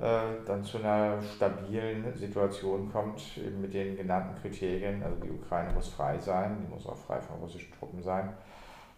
dann 0.02 0.64
zu 0.64 0.78
einer 0.78 1.22
stabilen 1.22 2.14
Situation 2.16 2.90
kommt, 2.92 3.38
eben 3.38 3.62
mit 3.62 3.74
den 3.74 3.98
genannten 3.98 4.42
Kriterien. 4.42 5.04
Also 5.04 5.18
die 5.22 5.32
Ukraine 5.32 5.74
muss 5.74 5.90
frei 5.90 6.18
sein, 6.18 6.58
die 6.62 6.74
muss 6.74 6.88
auch 6.88 6.98
frei 6.98 7.20
von 7.20 7.38
russischen 7.38 7.74
Truppen 7.78 8.02
sein. 8.02 8.34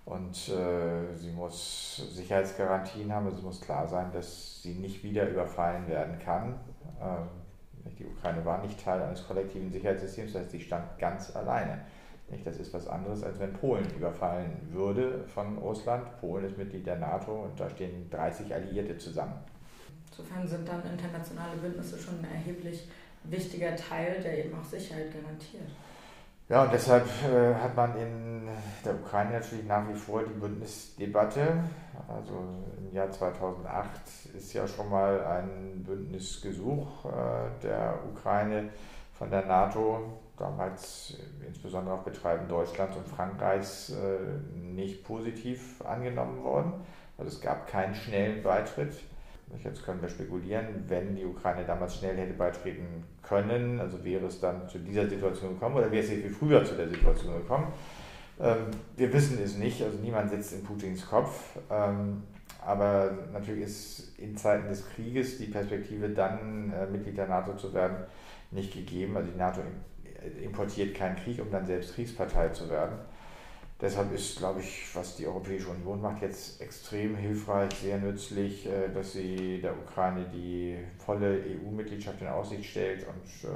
Und 0.06 0.50
äh, 0.50 1.16
sie 1.16 1.32
muss 1.32 1.98
Sicherheitsgarantien 2.12 3.14
haben, 3.14 3.26
also 3.26 3.38
es 3.38 3.44
muss 3.44 3.62
klar 3.62 3.88
sein, 3.88 4.12
dass 4.12 4.62
sie 4.62 4.74
nicht 4.74 5.04
wieder 5.04 5.28
überfallen 5.30 5.88
werden 5.88 6.18
kann. 6.20 6.60
Ähm, 7.00 7.28
die 7.98 8.06
Ukraine 8.06 8.44
war 8.46 8.62
nicht 8.62 8.84
Teil 8.84 9.02
eines 9.02 9.26
kollektiven 9.28 9.72
Sicherheitssystems, 9.72 10.34
das 10.34 10.44
heißt, 10.44 10.52
sie 10.52 10.62
stand 10.62 10.98
ganz 11.00 11.36
alleine. 11.36 11.86
Nicht? 12.30 12.46
Das 12.46 12.58
ist 12.58 12.74
was 12.74 12.88
anderes, 12.88 13.24
als 13.24 13.40
wenn 13.40 13.54
Polen 13.54 13.86
überfallen 13.96 14.52
würde 14.72 15.24
von 15.28 15.58
Russland. 15.58 16.06
Polen 16.20 16.46
ist 16.46 16.58
Mitglied 16.58 16.86
der 16.86 16.98
NATO 16.98 17.44
und 17.44 17.60
da 17.60 17.70
stehen 17.70 18.10
30 18.10 18.54
Alliierte 18.54 18.98
zusammen. 18.98 19.34
Insofern 20.12 20.48
sind 20.48 20.68
dann 20.68 20.84
internationale 20.86 21.58
Bündnisse 21.58 21.98
schon 21.98 22.20
ein 22.20 22.32
erheblich 22.32 22.90
wichtiger 23.24 23.76
Teil, 23.76 24.22
der 24.22 24.46
eben 24.46 24.60
auch 24.60 24.66
Sicherheit 24.66 25.14
garantiert. 25.14 25.70
Ja, 26.50 26.64
und 26.64 26.74
deshalb 26.74 27.06
äh, 27.24 27.56
hat 27.56 27.78
man 27.78 27.96
in 27.98 28.50
der 28.84 28.96
Ukraine 28.96 29.40
natürlich 29.40 29.66
nach 29.66 29.88
wie 29.88 29.94
vor 29.94 30.22
die 30.24 30.38
Bündnisdebatte. 30.38 31.64
Also 32.10 32.34
im 32.78 32.94
Jahr 32.94 33.10
2008 33.10 33.90
ist 34.36 34.52
ja 34.52 34.68
schon 34.68 34.90
mal 34.90 35.24
ein 35.24 35.82
Bündnisgesuch 35.86 37.06
äh, 37.06 37.64
der 37.64 38.00
Ukraine 38.14 38.68
von 39.18 39.30
der 39.30 39.46
NATO, 39.46 40.20
damals 40.38 41.16
insbesondere 41.48 41.96
auf 41.96 42.04
Betreiben 42.04 42.50
Deutschlands 42.50 42.98
und 42.98 43.08
Frankreichs, 43.08 43.92
äh, 43.92 44.56
nicht 44.58 45.06
positiv 45.06 45.82
angenommen 45.86 46.44
worden. 46.44 46.74
Also 47.18 47.32
es 47.32 47.40
gab 47.40 47.68
keinen 47.68 47.96
schnellen 47.96 48.44
Beitritt. 48.44 48.94
Jetzt 49.64 49.86
können 49.86 50.02
wir 50.02 50.10
spekulieren, 50.10 50.66
wenn 50.88 51.16
die 51.16 51.26
Ukraine 51.26 51.66
damals 51.66 51.98
schnell 51.98 52.18
hätte 52.18 52.34
beitreten 52.34 53.04
können, 53.22 53.80
also 53.80 54.04
wäre 54.04 54.26
es 54.26 54.40
dann 54.40 54.68
zu 54.68 54.80
dieser 54.80 55.08
Situation 55.08 55.54
gekommen 55.54 55.76
oder 55.76 55.92
wäre 55.92 56.04
es 56.04 56.10
viel 56.10 56.30
früher 56.30 56.64
zu 56.64 56.76
der 56.76 56.90
Situation 56.90 57.34
gekommen. 57.34 57.68
Ähm, 58.40 58.68
wir 58.98 59.14
wissen 59.14 59.40
es 59.44 59.58
nicht, 59.58 59.82
also 59.84 59.98
niemand 60.00 60.32
sitzt 60.32 60.54
in 60.54 60.64
Putins 60.64 61.08
Kopf. 61.08 61.58
Ähm, 61.70 62.24
aber 62.64 63.12
natürlich 63.34 63.64
ist 63.66 64.20
in 64.20 64.38
Zeiten 64.38 64.68
des 64.68 64.88
Krieges 64.90 65.38
die 65.38 65.46
Perspektive, 65.46 66.10
dann 66.10 66.72
äh, 66.72 66.86
Mitglied 66.88 67.18
der 67.18 67.28
NATO 67.28 67.56
zu 67.56 67.74
werden, 67.74 67.98
nicht 68.52 68.74
gegeben. 68.74 69.18
Also 69.18 69.32
die 69.32 69.38
NATO 69.38 69.62
importiert 70.44 70.96
keinen 70.96 71.16
Krieg, 71.16 71.42
um 71.42 71.50
dann 71.52 71.66
selbst 71.66 71.96
Kriegspartei 71.96 72.50
zu 72.50 72.70
werden. 72.70 73.00
Deshalb 73.82 74.14
ist, 74.14 74.38
glaube 74.38 74.60
ich, 74.60 74.88
was 74.94 75.16
die 75.16 75.26
Europäische 75.26 75.70
Union 75.70 76.02
macht, 76.02 76.22
jetzt 76.22 76.62
extrem 76.62 77.16
hilfreich, 77.16 77.74
sehr 77.82 77.98
nützlich, 77.98 78.68
äh, 78.68 78.90
dass 78.94 79.14
sie 79.14 79.60
der 79.60 79.74
Ukraine 79.76 80.28
die 80.32 80.78
volle 81.04 81.42
EU-Mitgliedschaft 81.44 82.22
in 82.22 82.28
Aussicht 82.28 82.70
stellt 82.70 83.08
und 83.08 83.50
äh, 83.50 83.54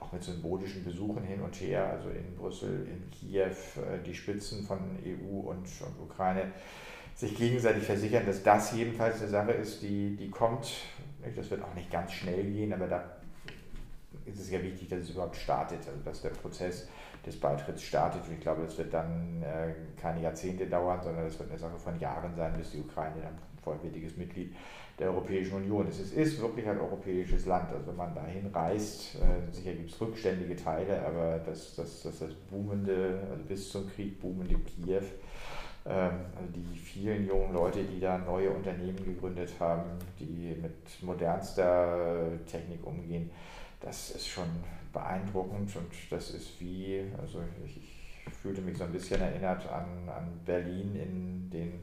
auch 0.00 0.12
mit 0.12 0.22
symbolischen 0.22 0.84
Besuchen 0.84 1.24
hin 1.24 1.40
und 1.40 1.54
her, 1.56 1.90
also 1.90 2.08
in 2.10 2.36
Brüssel, 2.36 2.86
in 2.86 3.10
Kiew, 3.10 3.50
äh, 3.50 4.00
die 4.06 4.14
Spitzen 4.14 4.64
von 4.64 4.78
EU 5.04 5.40
und, 5.40 5.66
und 5.66 6.00
Ukraine 6.04 6.52
sich 7.16 7.36
gegenseitig 7.36 7.82
versichern, 7.82 8.24
dass 8.26 8.44
das 8.44 8.72
jedenfalls 8.76 9.20
eine 9.20 9.28
Sache 9.28 9.50
ist, 9.50 9.82
die, 9.82 10.14
die 10.14 10.30
kommt. 10.30 10.70
Das 11.34 11.50
wird 11.50 11.64
auch 11.64 11.74
nicht 11.74 11.90
ganz 11.90 12.12
schnell 12.12 12.44
gehen, 12.44 12.72
aber 12.72 12.86
da 12.86 13.17
ist 14.28 14.40
es 14.40 14.50
ja 14.50 14.62
wichtig, 14.62 14.88
dass 14.88 15.00
es 15.00 15.10
überhaupt 15.10 15.36
startet, 15.36 15.80
also 15.86 16.00
dass 16.04 16.22
der 16.22 16.30
Prozess 16.30 16.88
des 17.24 17.38
Beitritts 17.38 17.82
startet. 17.82 18.22
Und 18.26 18.34
ich 18.34 18.40
glaube, 18.40 18.62
das 18.62 18.76
wird 18.78 18.92
dann 18.92 19.42
äh, 19.42 19.74
keine 20.00 20.22
Jahrzehnte 20.22 20.66
dauern, 20.66 21.00
sondern 21.02 21.24
das 21.24 21.38
wird 21.38 21.50
eine 21.50 21.58
Sache 21.58 21.78
von 21.78 21.98
Jahren 21.98 22.34
sein, 22.34 22.54
bis 22.56 22.70
die 22.70 22.80
Ukraine 22.80 23.16
dann 23.22 23.38
vollwertiges 23.62 24.16
Mitglied 24.16 24.54
der 24.98 25.10
Europäischen 25.10 25.54
Union 25.54 25.88
ist. 25.88 26.00
Es 26.00 26.12
ist 26.12 26.40
wirklich 26.40 26.66
ein 26.66 26.78
europäisisches 26.78 27.46
Land. 27.46 27.70
Also 27.72 27.88
wenn 27.88 27.96
man 27.96 28.14
dahin 28.14 28.46
reist, 28.52 29.16
äh, 29.16 29.54
sicher 29.54 29.72
gibt 29.72 29.90
es 29.90 30.00
rückständige 30.00 30.56
Teile, 30.56 31.04
aber 31.06 31.38
das, 31.38 31.76
das, 31.76 32.02
das, 32.02 32.18
das 32.18 32.34
boomende, 32.50 33.20
also 33.30 33.44
bis 33.44 33.70
zum 33.70 33.88
Krieg 33.90 34.20
boomende 34.20 34.56
Kiew, 34.56 35.02
ähm, 35.86 36.10
also 36.36 36.52
die 36.54 36.76
vielen 36.76 37.26
jungen 37.26 37.54
Leute, 37.54 37.84
die 37.84 38.00
da 38.00 38.18
neue 38.18 38.50
Unternehmen 38.50 39.02
gegründet 39.04 39.52
haben, 39.60 39.98
die 40.18 40.56
mit 40.60 41.02
modernster 41.02 42.30
Technik 42.46 42.84
umgehen, 42.84 43.30
das 43.80 44.10
ist 44.10 44.28
schon 44.28 44.48
beeindruckend 44.92 45.74
und 45.76 45.92
das 46.10 46.30
ist 46.30 46.60
wie, 46.60 47.04
also 47.20 47.40
ich, 47.64 47.76
ich 47.76 48.32
fühlte 48.34 48.60
mich 48.60 48.76
so 48.76 48.84
ein 48.84 48.92
bisschen 48.92 49.20
erinnert 49.20 49.68
an, 49.68 50.08
an 50.08 50.40
Berlin 50.44 50.96
in 50.96 51.50
den 51.50 51.80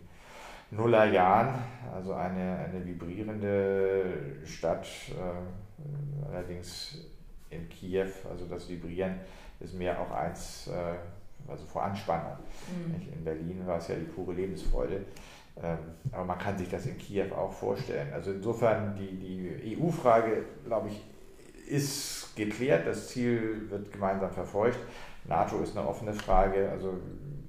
Nullerjahren, 0.71 1.53
also 1.93 2.13
eine, 2.13 2.57
eine 2.57 2.85
vibrierende 2.85 4.45
Stadt, 4.45 4.87
äh, 5.09 6.27
allerdings 6.27 7.05
in 7.49 7.69
Kiew, 7.69 8.09
also 8.29 8.45
das 8.45 8.67
Vibrieren 8.67 9.19
ist 9.59 9.73
mehr 9.75 9.99
auch 9.99 10.11
eins, 10.11 10.67
äh, 10.67 11.49
also 11.49 11.65
vor 11.65 11.83
Anspannung. 11.83 12.37
Mhm. 12.67 13.13
In 13.13 13.23
Berlin 13.23 13.67
war 13.67 13.77
es 13.77 13.87
ja 13.87 13.95
die 13.95 14.05
pure 14.05 14.33
Lebensfreude. 14.33 15.05
Ähm, 15.63 15.77
aber 16.11 16.25
man 16.25 16.37
kann 16.37 16.57
sich 16.57 16.67
das 16.67 16.85
in 16.85 16.97
Kiew 16.97 17.33
auch 17.33 17.51
vorstellen. 17.51 18.11
Also 18.11 18.31
insofern 18.31 18.95
die, 18.95 19.15
die 19.15 19.77
EU-Frage, 19.79 20.43
glaube 20.65 20.89
ich, 20.89 21.01
ist 21.67 22.35
geklärt, 22.35 22.87
das 22.87 23.09
Ziel 23.09 23.69
wird 23.69 23.91
gemeinsam 23.91 24.31
verfolgt. 24.31 24.79
NATO 25.25 25.59
ist 25.61 25.77
eine 25.77 25.87
offene 25.87 26.13
Frage, 26.13 26.69
also 26.69 26.93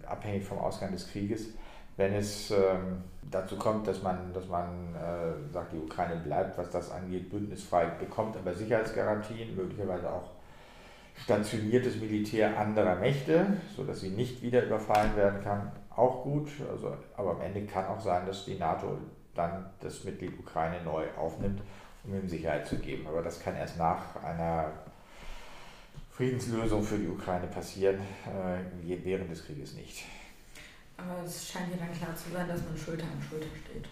abhängig 0.06 0.44
vom 0.44 0.58
Ausgang 0.58 0.92
des 0.92 1.10
Krieges. 1.10 1.48
Wenn 1.96 2.14
es 2.14 2.50
ähm, 2.50 3.02
dazu 3.30 3.56
kommt, 3.56 3.86
dass 3.86 4.02
man, 4.02 4.32
dass 4.32 4.46
man 4.48 4.94
äh, 4.94 5.52
sagt, 5.52 5.72
die 5.72 5.78
Ukraine 5.78 6.16
bleibt, 6.16 6.58
was 6.58 6.70
das 6.70 6.90
angeht, 6.90 7.30
bündnisfrei, 7.30 7.86
bekommt 7.86 8.36
aber 8.36 8.54
Sicherheitsgarantien, 8.54 9.56
möglicherweise 9.56 10.10
auch 10.10 10.30
stationiertes 11.22 11.96
Militär 11.96 12.58
anderer 12.58 12.96
Mächte, 12.96 13.46
sodass 13.74 14.00
sie 14.00 14.10
nicht 14.10 14.42
wieder 14.42 14.64
überfallen 14.64 15.16
werden 15.16 15.42
kann, 15.42 15.72
auch 15.94 16.22
gut. 16.22 16.48
Also, 16.70 16.94
aber 17.16 17.32
am 17.32 17.40
Ende 17.40 17.64
kann 17.64 17.86
auch 17.86 18.00
sein, 18.00 18.26
dass 18.26 18.44
die 18.44 18.58
NATO 18.58 18.98
dann 19.34 19.66
das 19.80 20.04
Mitglied 20.04 20.38
Ukraine 20.38 20.82
neu 20.84 21.04
aufnimmt 21.16 21.60
um 22.06 22.14
ihm 22.14 22.28
Sicherheit 22.28 22.66
zu 22.66 22.78
geben. 22.78 23.06
Aber 23.06 23.22
das 23.22 23.40
kann 23.40 23.56
erst 23.56 23.78
nach 23.78 24.22
einer 24.22 24.72
Friedenslösung 26.10 26.82
für 26.82 26.98
die 26.98 27.08
Ukraine 27.08 27.46
passieren, 27.46 28.00
äh, 28.24 29.04
während 29.04 29.30
des 29.30 29.44
Krieges 29.44 29.74
nicht. 29.74 30.04
Aber 30.96 31.22
es 31.24 31.50
scheint 31.50 31.70
ja 31.70 31.76
dann 31.76 31.92
klar 31.92 32.16
zu 32.16 32.30
sein, 32.30 32.48
dass 32.48 32.62
man 32.64 32.76
Schulter 32.76 33.04
an 33.04 33.22
Schulter 33.22 33.48
steht. 33.64 33.86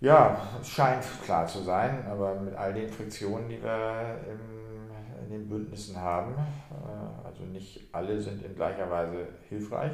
Ja, 0.00 0.48
es 0.62 0.68
scheint 0.68 1.04
klar 1.22 1.46
zu 1.46 1.62
sein, 1.62 2.06
aber 2.06 2.34
mit 2.36 2.54
all 2.54 2.72
den 2.72 2.88
Friktionen, 2.88 3.50
die 3.50 3.62
wir 3.62 4.18
im, 4.26 5.24
in 5.24 5.30
den 5.30 5.48
Bündnissen 5.48 5.94
haben, 5.94 6.32
äh, 6.32 7.26
also 7.26 7.42
nicht 7.44 7.82
alle 7.92 8.18
sind 8.18 8.42
in 8.42 8.54
gleicher 8.54 8.90
Weise 8.90 9.28
hilfreich. 9.50 9.92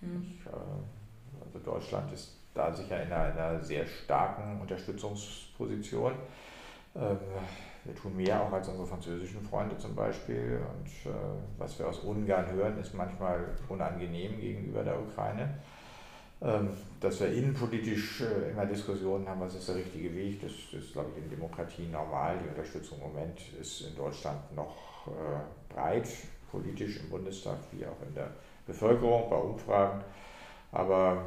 Mhm. 0.00 0.22
Ich, 0.22 0.46
äh, 0.46 1.44
also 1.44 1.58
Deutschland 1.58 2.10
ist 2.10 2.38
da 2.54 2.72
sicher 2.72 3.02
in 3.02 3.12
einer, 3.12 3.34
einer 3.34 3.62
sehr 3.62 3.86
starken 3.86 4.62
Unterstützungsposition. 4.62 6.14
Ähm, 6.96 7.18
wir 7.84 7.94
tun 7.94 8.16
mehr 8.16 8.40
auch 8.42 8.52
als 8.52 8.68
unsere 8.68 8.86
französischen 8.86 9.42
Freunde 9.42 9.76
zum 9.76 9.94
Beispiel. 9.94 10.60
Und 10.74 11.10
äh, 11.10 11.14
was 11.58 11.78
wir 11.78 11.88
aus 11.88 11.98
Ungarn 12.00 12.50
hören, 12.52 12.78
ist 12.78 12.94
manchmal 12.94 13.44
unangenehm 13.68 14.40
gegenüber 14.40 14.82
der 14.82 14.98
Ukraine. 15.00 15.58
Ähm, 16.42 16.70
dass 17.00 17.20
wir 17.20 17.32
innenpolitisch 17.32 18.22
äh, 18.22 18.50
immer 18.50 18.66
Diskussionen 18.66 19.28
haben, 19.28 19.40
was 19.40 19.54
ist 19.54 19.68
der 19.68 19.76
richtige 19.76 20.14
Weg, 20.14 20.42
das 20.42 20.50
ist, 20.78 20.92
glaube 20.92 21.10
ich, 21.16 21.22
in 21.22 21.30
Demokratien 21.30 21.90
normal. 21.90 22.38
Die 22.42 22.48
Unterstützung 22.48 22.98
im 22.98 23.12
Moment 23.12 23.40
ist 23.60 23.82
in 23.82 23.96
Deutschland 23.96 24.54
noch 24.54 25.06
äh, 25.06 25.72
breit, 25.72 26.08
politisch 26.50 27.00
im 27.00 27.10
Bundestag 27.10 27.56
wie 27.72 27.86
auch 27.86 28.06
in 28.06 28.14
der 28.14 28.30
Bevölkerung 28.66 29.30
bei 29.30 29.36
Umfragen. 29.36 30.02
Aber 30.74 31.24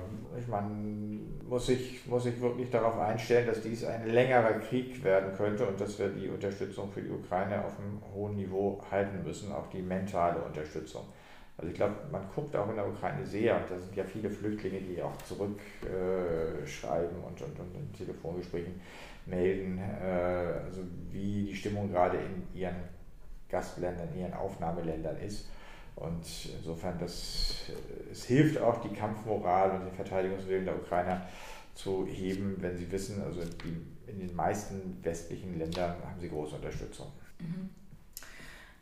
meine, 0.47 1.19
muss 1.47 1.69
ich, 1.69 2.05
muss 2.05 2.25
ich 2.25 2.39
wirklich 2.41 2.69
darauf 2.69 2.99
einstellen, 2.99 3.47
dass 3.47 3.61
dies 3.61 3.85
ein 3.85 4.07
längerer 4.07 4.59
Krieg 4.59 5.03
werden 5.03 5.33
könnte 5.35 5.65
und 5.65 5.79
dass 5.79 5.97
wir 5.99 6.09
die 6.09 6.29
Unterstützung 6.29 6.91
für 6.91 7.01
die 7.01 7.09
Ukraine 7.09 7.63
auf 7.63 7.79
einem 7.79 8.01
hohen 8.13 8.35
Niveau 8.35 8.81
halten 8.91 9.23
müssen, 9.23 9.51
auch 9.51 9.67
die 9.69 9.81
mentale 9.81 10.41
Unterstützung. 10.41 11.03
Also 11.57 11.71
ich 11.71 11.75
glaube, 11.75 11.95
man 12.11 12.21
guckt 12.35 12.55
auch 12.55 12.69
in 12.69 12.75
der 12.75 12.87
Ukraine 12.87 13.25
sehr, 13.25 13.59
da 13.67 13.79
sind 13.79 13.95
ja 13.95 14.03
viele 14.03 14.29
Flüchtlinge, 14.29 14.79
die 14.79 15.01
auch 15.01 15.17
zurückschreiben 15.23 17.17
äh, 17.17 17.25
und, 17.25 17.41
und, 17.41 17.59
und 17.59 17.75
in 17.75 17.93
Telefongesprächen 17.93 18.79
melden, 19.25 19.79
äh, 19.79 20.65
also 20.65 20.81
wie 21.11 21.45
die 21.45 21.55
Stimmung 21.55 21.89
gerade 21.91 22.17
in 22.17 22.59
ihren 22.59 22.75
Gastländern, 23.49 24.09
in 24.13 24.21
ihren 24.21 24.33
Aufnahmeländern 24.33 25.17
ist. 25.17 25.49
Und 25.97 26.23
insofern, 26.59 26.99
das, 26.99 27.71
es 28.11 28.25
hilft 28.25 28.61
auch, 28.61 28.81
die 28.81 28.93
Kampfmoral 28.93 29.71
und 29.71 29.85
den 29.85 29.93
Verteidigungswillen 29.93 30.65
der 30.65 30.75
Ukrainer 30.75 31.27
zu 31.73 32.05
heben, 32.05 32.55
wenn 32.59 32.77
sie 32.77 32.91
wissen, 32.91 33.21
also 33.23 33.41
die, 33.43 34.11
in 34.11 34.19
den 34.19 34.35
meisten 34.35 34.97
westlichen 35.03 35.57
Ländern 35.57 35.95
haben 36.03 36.19
sie 36.19 36.29
große 36.29 36.55
Unterstützung. 36.55 37.07
Mhm. 37.39 37.69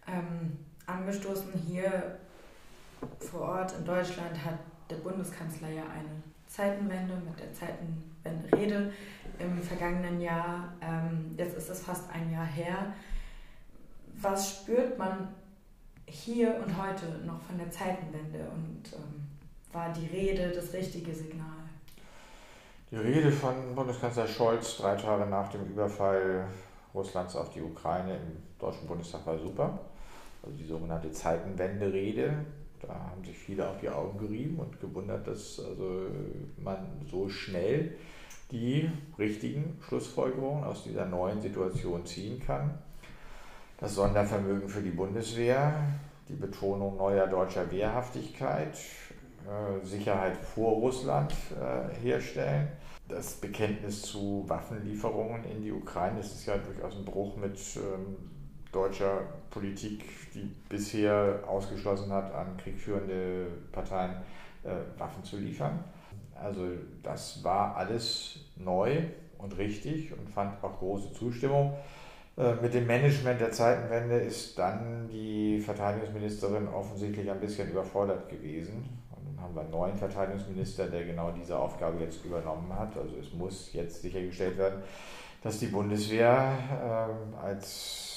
Ähm, 0.08 0.58
angestoßen 0.86 1.54
hier 1.54 2.20
vor 3.20 3.42
Ort 3.42 3.74
in 3.80 3.86
Deutschland 3.86 4.44
hat 4.44 4.60
der 4.90 4.98
Bundeskanzler 4.98 5.70
ja 5.70 5.84
eine 5.84 6.22
Zeitenwende 6.48 7.16
mit 7.16 7.40
der 7.40 7.54
Zeitenwende-Rede 7.54 8.92
im 9.40 9.62
vergangenen 9.62 10.20
Jahr. 10.20 10.74
Ähm, 10.82 11.34
jetzt 11.38 11.58
ist 11.58 11.70
es 11.70 11.82
fast 11.82 12.10
ein 12.12 12.32
Jahr 12.32 12.46
her. 12.46 12.94
Was 14.16 14.50
spürt 14.50 14.98
man 14.98 15.30
hier 16.08 16.56
und 16.56 16.78
heute 16.78 17.06
noch 17.26 17.42
von 17.42 17.58
der 17.58 17.70
Zeitenwende 17.72 18.40
und 18.54 18.94
ähm, 18.94 19.28
war 19.72 19.92
die 19.92 20.08
Rede 20.08 20.52
das 20.52 20.74
richtige 20.74 21.14
Signal? 21.14 21.46
Die 22.92 22.98
Rede 22.98 23.32
von 23.32 23.76
Bundeskanzler 23.76 24.28
Scholz 24.28 24.78
drei 24.78 24.96
Tage 24.96 25.26
nach 25.26 25.52
dem 25.52 25.66
Überfall 25.66 26.48
Russlands 26.94 27.36
auf 27.36 27.52
die 27.52 27.62
Ukraine 27.62 28.16
im 28.16 28.38
Deutschen 28.60 28.88
Bundestag 28.88 29.26
war 29.26 29.38
super. 29.38 29.80
Also 30.44 30.56
die 30.58 30.66
sogenannte 30.66 31.12
Zeitenwende-Rede, 31.12 32.46
da 32.82 32.94
haben 32.94 33.24
sich 33.26 33.38
viele 33.38 33.68
auf 33.68 33.80
die 33.82 33.90
Augen 33.90 34.18
gerieben 34.18 34.60
und 34.60 34.80
gewundert, 34.80 35.28
dass 35.28 35.60
also 35.60 36.06
man 36.58 36.78
so 37.10 37.28
schnell 37.28 37.96
die 38.52 38.90
richtigen 39.18 39.80
Schlussfolgerungen 39.88 40.64
aus 40.64 40.84
dieser 40.84 41.06
neuen 41.06 41.42
Situation 41.42 42.06
ziehen 42.06 42.40
kann. 42.40 42.78
Das 43.78 43.96
Sondervermögen 43.96 44.70
für 44.70 44.82
die 44.82 44.92
Bundeswehr, 44.92 45.74
die 46.30 46.36
Betonung 46.36 46.96
neuer 46.96 47.28
deutscher 47.28 47.70
Wehrhaftigkeit, 47.70 48.74
äh, 48.74 49.86
Sicherheit 49.86 50.38
vor 50.38 50.76
Russland 50.76 51.34
äh, 51.52 51.94
herstellen. 52.02 52.70
Das 53.10 53.34
Bekenntnis 53.34 54.02
zu 54.02 54.46
Waffenlieferungen 54.48 55.44
in 55.44 55.62
die 55.62 55.74
Ukraine, 55.74 56.18
das 56.18 56.32
ist 56.32 56.46
ja 56.46 56.58
durchaus 56.58 56.96
ein 56.96 57.04
Bruch 57.04 57.36
mit 57.36 57.60
ähm, 57.76 58.16
deutscher 58.72 59.24
Politik, 59.50 60.06
die 60.34 60.50
bisher 60.70 61.44
ausgeschlossen 61.46 62.12
hat, 62.14 62.34
an 62.34 62.56
kriegführende 62.56 63.48
Parteien 63.74 64.16
äh, 64.64 64.70
Waffen 64.98 65.24
zu 65.26 65.36
liefern. 65.36 65.84
Also 66.34 66.66
das 67.04 67.44
war 67.44 67.76
alles 67.76 68.40
neu 68.56 69.04
und 69.38 69.58
richtig 69.58 70.14
und 70.18 70.30
fand 70.30 70.64
auch 70.64 70.80
große 70.80 71.12
Zustimmung. 71.12 71.76
Äh, 72.38 72.56
mit 72.62 72.74
dem 72.74 72.86
Management 72.86 73.40
der 73.40 73.52
Zeitenwende 73.52 74.18
ist 74.18 74.60
dann 74.60 75.08
die 75.10 75.60
Verteidigungsministerin 75.60 76.68
offensichtlich 76.68 77.30
ein 77.32 77.40
bisschen 77.40 77.70
überfordert 77.70 78.28
gewesen. 78.30 78.84
Und 79.12 79.26
dann 79.26 79.42
haben 79.42 79.56
wir 79.56 79.62
einen 79.62 79.72
neuen 79.72 79.96
Verteidigungsminister, 79.96 80.88
der 80.88 81.06
genau 81.06 81.32
diese 81.32 81.58
Aufgabe 81.58 82.02
jetzt 82.02 82.26
übernommen 82.26 82.74
hat. 82.78 82.98
Also 82.98 83.16
es 83.18 83.34
muss 83.34 83.72
jetzt 83.74 84.02
sichergestellt 84.02 84.58
werden, 84.58 84.84
dass 85.42 85.60
die 85.60 85.68
Bundeswehr 85.68 86.52
äh, 87.42 87.46
als 87.46 88.12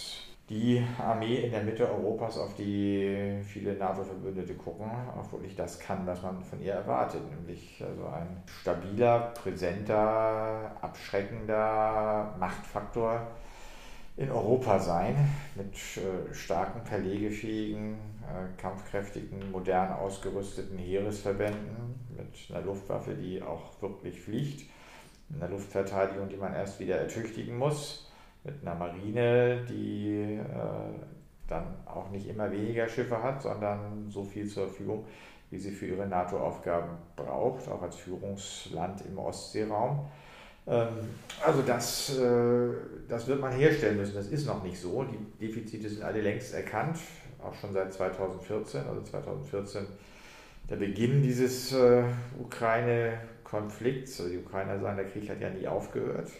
die 0.48 0.82
Armee 0.98 1.44
in 1.44 1.50
der 1.50 1.62
Mitte 1.62 1.86
Europas, 1.86 2.38
auf 2.38 2.54
die 2.54 3.38
viele 3.44 3.74
NATO-Verbündete 3.74 4.54
gucken, 4.54 4.90
auch 5.14 5.30
wirklich 5.30 5.54
das 5.54 5.78
kann, 5.78 6.06
was 6.06 6.22
man 6.22 6.42
von 6.42 6.60
ihr 6.62 6.72
erwartet, 6.72 7.20
nämlich 7.30 7.84
also 7.86 8.06
ein 8.06 8.42
stabiler, 8.46 9.34
präsenter, 9.34 10.72
abschreckender 10.80 12.34
Machtfaktor 12.40 13.26
in 14.18 14.32
Europa 14.32 14.80
sein, 14.80 15.16
mit 15.54 15.74
äh, 15.96 16.34
starken, 16.34 16.84
verlegefähigen, 16.84 17.94
äh, 18.22 18.60
kampfkräftigen, 18.60 19.52
modern 19.52 19.92
ausgerüsteten 19.92 20.76
Heeresverbänden, 20.76 21.94
mit 22.16 22.50
einer 22.50 22.66
Luftwaffe, 22.66 23.14
die 23.14 23.40
auch 23.40 23.80
wirklich 23.80 24.20
fliegt, 24.20 24.68
einer 25.34 25.48
Luftverteidigung, 25.48 26.28
die 26.28 26.36
man 26.36 26.52
erst 26.52 26.80
wieder 26.80 26.96
ertüchtigen 26.96 27.56
muss 27.56 28.10
mit 28.42 28.60
einer 28.62 28.74
Marine, 28.74 29.64
die 29.68 30.40
äh, 30.40 31.00
dann 31.46 31.76
auch 31.86 32.10
nicht 32.10 32.28
immer 32.28 32.50
weniger 32.50 32.88
Schiffe 32.88 33.22
hat, 33.22 33.42
sondern 33.42 34.10
so 34.10 34.24
viel 34.24 34.48
zur 34.48 34.66
Verfügung, 34.66 35.04
wie 35.50 35.58
sie 35.58 35.70
für 35.70 35.86
ihre 35.86 36.06
NATO-Aufgaben 36.06 36.96
braucht, 37.14 37.68
auch 37.68 37.82
als 37.82 37.96
Führungsland 37.96 39.02
im 39.06 39.18
Ostseeraum. 39.18 40.08
Ähm, 40.68 40.88
also 41.44 41.62
das, 41.62 42.18
äh, 42.18 42.68
das 43.08 43.26
wird 43.26 43.40
man 43.40 43.52
herstellen 43.52 43.96
müssen. 43.96 44.14
Das 44.14 44.28
ist 44.28 44.46
noch 44.46 44.62
nicht 44.62 44.78
so. 44.78 45.04
Die 45.04 45.46
Defizite 45.46 45.88
sind 45.88 46.02
alle 46.02 46.20
längst 46.20 46.52
erkannt, 46.54 46.98
auch 47.42 47.54
schon 47.54 47.72
seit 47.72 47.92
2014. 47.92 48.82
Also 48.86 49.02
2014 49.02 49.86
der 50.68 50.76
Beginn 50.76 51.22
dieses 51.22 51.72
äh, 51.72 52.02
Ukraine-Konflikts. 52.38 54.20
Also 54.20 54.32
die 54.32 54.38
Ukrainer 54.38 54.78
sagen, 54.78 54.96
der 54.96 55.06
Krieg 55.06 55.28
hat 55.30 55.40
ja 55.40 55.50
nie 55.50 55.66
aufgehört. 55.66 56.30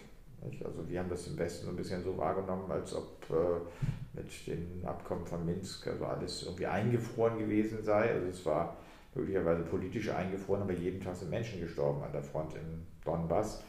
Also 0.43 0.88
wir 0.88 1.01
haben 1.01 1.09
das 1.09 1.27
im 1.27 1.37
Westen 1.38 1.64
so 1.67 1.73
ein 1.73 1.77
bisschen 1.77 2.05
so 2.05 2.17
wahrgenommen, 2.17 2.71
als 2.71 2.95
ob 2.95 3.27
äh, 3.31 4.17
mit 4.17 4.47
dem 4.47 4.85
Abkommen 4.85 5.27
von 5.27 5.45
Minsk 5.45 5.87
also 5.88 6.05
alles 6.05 6.45
irgendwie 6.45 6.67
eingefroren 6.67 7.38
gewesen 7.38 7.83
sei. 7.83 8.12
Also 8.12 8.27
es 8.29 8.47
war 8.47 8.77
möglicherweise 9.14 9.62
politisch 9.62 10.11
eingefroren, 10.11 10.62
aber 10.62 10.75
jeden 10.75 11.03
Tag 11.03 11.17
sind 11.17 11.31
Menschen 11.31 11.61
gestorben 11.61 12.03
an 12.03 12.12
der 12.12 12.23
Front 12.23 12.55
in 12.55 12.87
Donbass. 13.05 13.64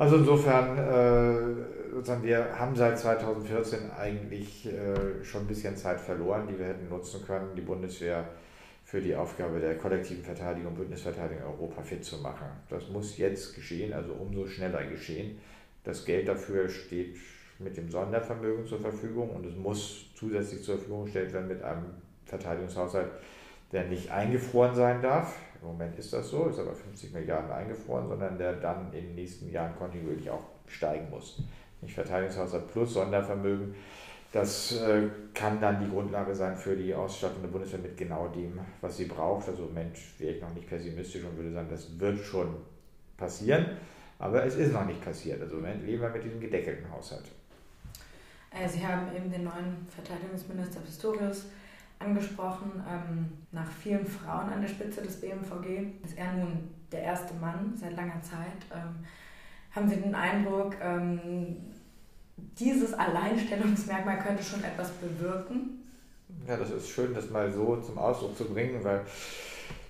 Also 0.00 0.16
insofern, 0.16 0.78
äh, 0.78 2.22
wir 2.22 2.58
haben 2.58 2.74
seit 2.74 2.98
2014 2.98 3.90
eigentlich 3.90 4.64
äh, 4.64 5.22
schon 5.22 5.42
ein 5.42 5.46
bisschen 5.46 5.76
Zeit 5.76 6.00
verloren, 6.00 6.48
die 6.48 6.58
wir 6.58 6.68
hätten 6.68 6.88
nutzen 6.88 7.22
können, 7.26 7.54
die 7.54 7.60
Bundeswehr 7.60 8.26
für 8.82 9.02
die 9.02 9.14
Aufgabe 9.14 9.60
der 9.60 9.76
kollektiven 9.76 10.24
Verteidigung, 10.24 10.74
Bündnisverteidigung 10.74 11.44
Europa 11.44 11.82
fit 11.82 12.02
zu 12.02 12.16
machen. 12.16 12.46
Das 12.70 12.88
muss 12.88 13.18
jetzt 13.18 13.54
geschehen, 13.54 13.92
also 13.92 14.14
umso 14.14 14.46
schneller 14.46 14.84
geschehen. 14.84 15.38
Das 15.84 16.06
Geld 16.06 16.28
dafür 16.28 16.70
steht 16.70 17.18
mit 17.58 17.76
dem 17.76 17.90
Sondervermögen 17.90 18.66
zur 18.66 18.80
Verfügung 18.80 19.28
und 19.28 19.44
es 19.44 19.54
muss 19.54 20.06
zusätzlich 20.14 20.62
zur 20.62 20.76
Verfügung 20.76 21.04
gestellt 21.04 21.34
werden 21.34 21.48
mit 21.48 21.62
einem 21.62 21.84
Verteidigungshaushalt, 22.24 23.10
der 23.70 23.84
nicht 23.84 24.10
eingefroren 24.10 24.74
sein 24.74 25.02
darf. 25.02 25.36
Im 25.62 25.68
Moment 25.68 25.98
ist 25.98 26.12
das 26.12 26.30
so, 26.30 26.46
ist 26.46 26.58
aber 26.58 26.74
50 26.74 27.12
Milliarden 27.12 27.50
eingefroren, 27.50 28.08
sondern 28.08 28.38
der 28.38 28.54
dann 28.54 28.92
in 28.92 29.08
den 29.08 29.14
nächsten 29.14 29.50
Jahren 29.50 29.76
kontinuierlich 29.76 30.30
auch 30.30 30.44
steigen 30.66 31.10
muss. 31.10 31.42
Nicht 31.82 31.94
Verteidigungshaushalt 31.94 32.72
plus 32.72 32.94
Sondervermögen. 32.94 33.74
Das 34.32 34.80
äh, 34.80 35.08
kann 35.34 35.60
dann 35.60 35.84
die 35.84 35.90
Grundlage 35.90 36.34
sein 36.34 36.56
für 36.56 36.76
die 36.76 36.94
Ausstattung 36.94 37.42
der 37.42 37.48
Bundeswehr 37.48 37.80
mit 37.80 37.96
genau 37.96 38.28
dem, 38.28 38.60
was 38.80 38.96
sie 38.96 39.06
braucht. 39.06 39.48
Also 39.48 39.64
im 39.64 39.68
Moment 39.70 39.96
wäre 40.18 40.34
ich 40.34 40.42
noch 40.42 40.54
nicht 40.54 40.68
pessimistisch 40.68 41.24
und 41.24 41.36
würde 41.36 41.52
sagen, 41.52 41.68
das 41.68 41.98
wird 41.98 42.18
schon 42.20 42.54
passieren. 43.16 43.66
Aber 44.18 44.44
es 44.44 44.54
ist 44.54 44.72
noch 44.72 44.84
nicht 44.84 45.02
passiert. 45.04 45.40
Also 45.40 45.56
im 45.56 45.62
Moment 45.62 45.84
leben 45.84 46.02
wir 46.02 46.10
mit 46.10 46.22
diesem 46.22 46.40
gedeckelten 46.40 46.90
Haushalt. 46.90 47.24
Äh, 48.50 48.68
Sie 48.68 48.86
haben 48.86 49.14
eben 49.14 49.30
den 49.30 49.44
neuen 49.44 49.86
Verteidigungsminister 49.88 50.80
Pistorius 50.80 51.46
angesprochen. 52.00 52.82
Ähm, 52.88 53.32
nach 53.52 53.70
vielen 53.70 54.06
Frauen 54.06 54.52
an 54.52 54.60
der 54.62 54.68
Spitze 54.68 55.02
des 55.02 55.20
BMVG 55.20 56.04
ist 56.04 56.16
er 56.16 56.32
nun 56.32 56.70
der 56.90 57.02
erste 57.02 57.34
Mann 57.34 57.74
seit 57.76 57.96
langer 57.96 58.20
Zeit. 58.22 58.66
Ähm, 58.74 59.04
haben 59.70 59.88
Sie 59.88 59.96
den 59.96 60.14
Eindruck, 60.14 60.74
ähm, 60.82 61.56
dieses 62.58 62.94
Alleinstellungsmerkmal 62.94 64.18
könnte 64.18 64.42
schon 64.42 64.64
etwas 64.64 64.90
bewirken? 64.92 65.84
Ja, 66.48 66.56
das 66.56 66.70
ist 66.70 66.88
schön, 66.88 67.14
das 67.14 67.30
mal 67.30 67.52
so 67.52 67.76
zum 67.76 67.98
Ausdruck 67.98 68.36
zu 68.36 68.44
bringen, 68.44 68.82
weil 68.82 69.02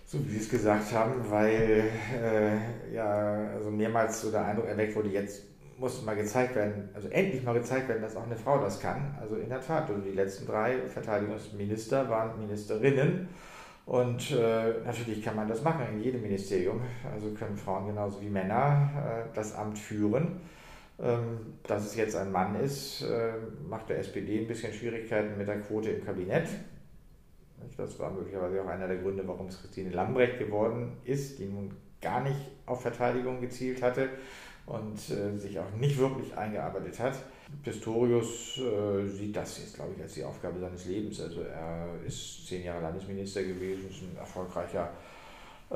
so 0.07 0.19
wie 0.27 0.31
Sie 0.33 0.39
es 0.39 0.49
gesagt 0.49 0.93
haben, 0.93 1.31
weil 1.31 1.89
äh, 2.21 2.93
ja 2.95 3.51
also 3.55 3.71
mehrmals 3.71 4.21
so 4.21 4.31
der 4.31 4.45
Eindruck 4.45 4.67
erweckt 4.67 4.97
wurde, 4.97 5.11
jetzt 5.11 5.43
muss 5.81 6.03
mal 6.05 6.15
gezeigt 6.15 6.55
werden, 6.55 6.91
also 6.95 7.09
endlich 7.09 7.43
mal 7.43 7.55
gezeigt 7.55 7.89
werden, 7.89 8.03
dass 8.03 8.15
auch 8.15 8.27
eine 8.27 8.37
Frau 8.37 8.61
das 8.61 8.79
kann. 8.79 9.17
Also 9.19 9.37
in 9.37 9.49
der 9.49 9.61
Tat, 9.61 9.89
also 9.89 10.01
die 10.01 10.13
letzten 10.13 10.47
drei 10.47 10.87
Verteidigungsminister 10.87 12.09
waren 12.09 12.39
Ministerinnen 12.39 13.29
Und 13.87 14.31
äh, 14.31 14.75
natürlich 14.85 15.25
kann 15.25 15.37
man 15.37 15.49
das 15.49 15.63
machen 15.63 15.81
in 15.91 16.03
jedem 16.03 16.23
Ministerium. 16.23 16.83
Also 17.13 17.31
können 17.31 17.57
Frauen 17.57 17.87
genauso 17.87 18.21
wie 18.21 18.29
Männer 18.29 18.91
äh, 18.95 19.35
das 19.35 19.55
Amt 19.55 19.79
führen. 19.79 20.41
Ähm, 21.03 21.55
dass 21.63 21.87
es 21.87 21.97
jetzt 21.97 22.15
ein 22.15 22.31
Mann 22.31 22.61
ist, 22.61 23.03
äh, 23.03 23.33
macht 23.67 23.89
der 23.89 23.99
SPD 24.01 24.41
ein 24.41 24.47
bisschen 24.47 24.73
Schwierigkeiten 24.75 25.39
mit 25.39 25.49
der 25.49 25.61
Quote 25.61 25.91
im 25.91 26.05
Kabinett. 26.05 26.47
Das 27.79 27.99
war 27.99 28.11
möglicherweise 28.11 28.63
auch 28.63 28.69
einer 28.69 28.87
der 28.87 28.99
Gründe, 28.99 29.27
warum 29.27 29.47
es 29.47 29.61
Christine 29.61 29.91
Lambrecht 29.91 30.39
geworden 30.39 30.99
ist, 31.05 31.39
die 31.39 31.47
nun 31.47 31.71
gar 32.03 32.23
nicht 32.23 32.37
auf 32.67 32.83
Verteidigung 32.83 33.41
gezielt 33.41 33.83
hatte 33.83 34.11
und 34.71 34.97
äh, 35.11 35.37
sich 35.37 35.59
auch 35.59 35.71
nicht 35.79 35.99
wirklich 35.99 36.37
eingearbeitet 36.37 36.99
hat. 37.01 37.15
Pistorius 37.65 38.59
äh, 38.59 39.05
sieht 39.05 39.35
das 39.35 39.59
jetzt, 39.59 39.75
glaube 39.75 39.93
ich, 39.97 40.03
als 40.03 40.15
die 40.15 40.23
Aufgabe 40.23 40.61
seines 40.61 40.85
Lebens. 40.85 41.21
Also 41.21 41.41
er 41.43 41.89
ist 42.07 42.47
zehn 42.47 42.65
Jahre 42.65 42.83
Landesminister 42.83 43.43
gewesen, 43.43 43.91
ist 43.91 44.03
ein 44.03 44.17
erfolgreicher 44.17 44.91
äh, 45.71 45.75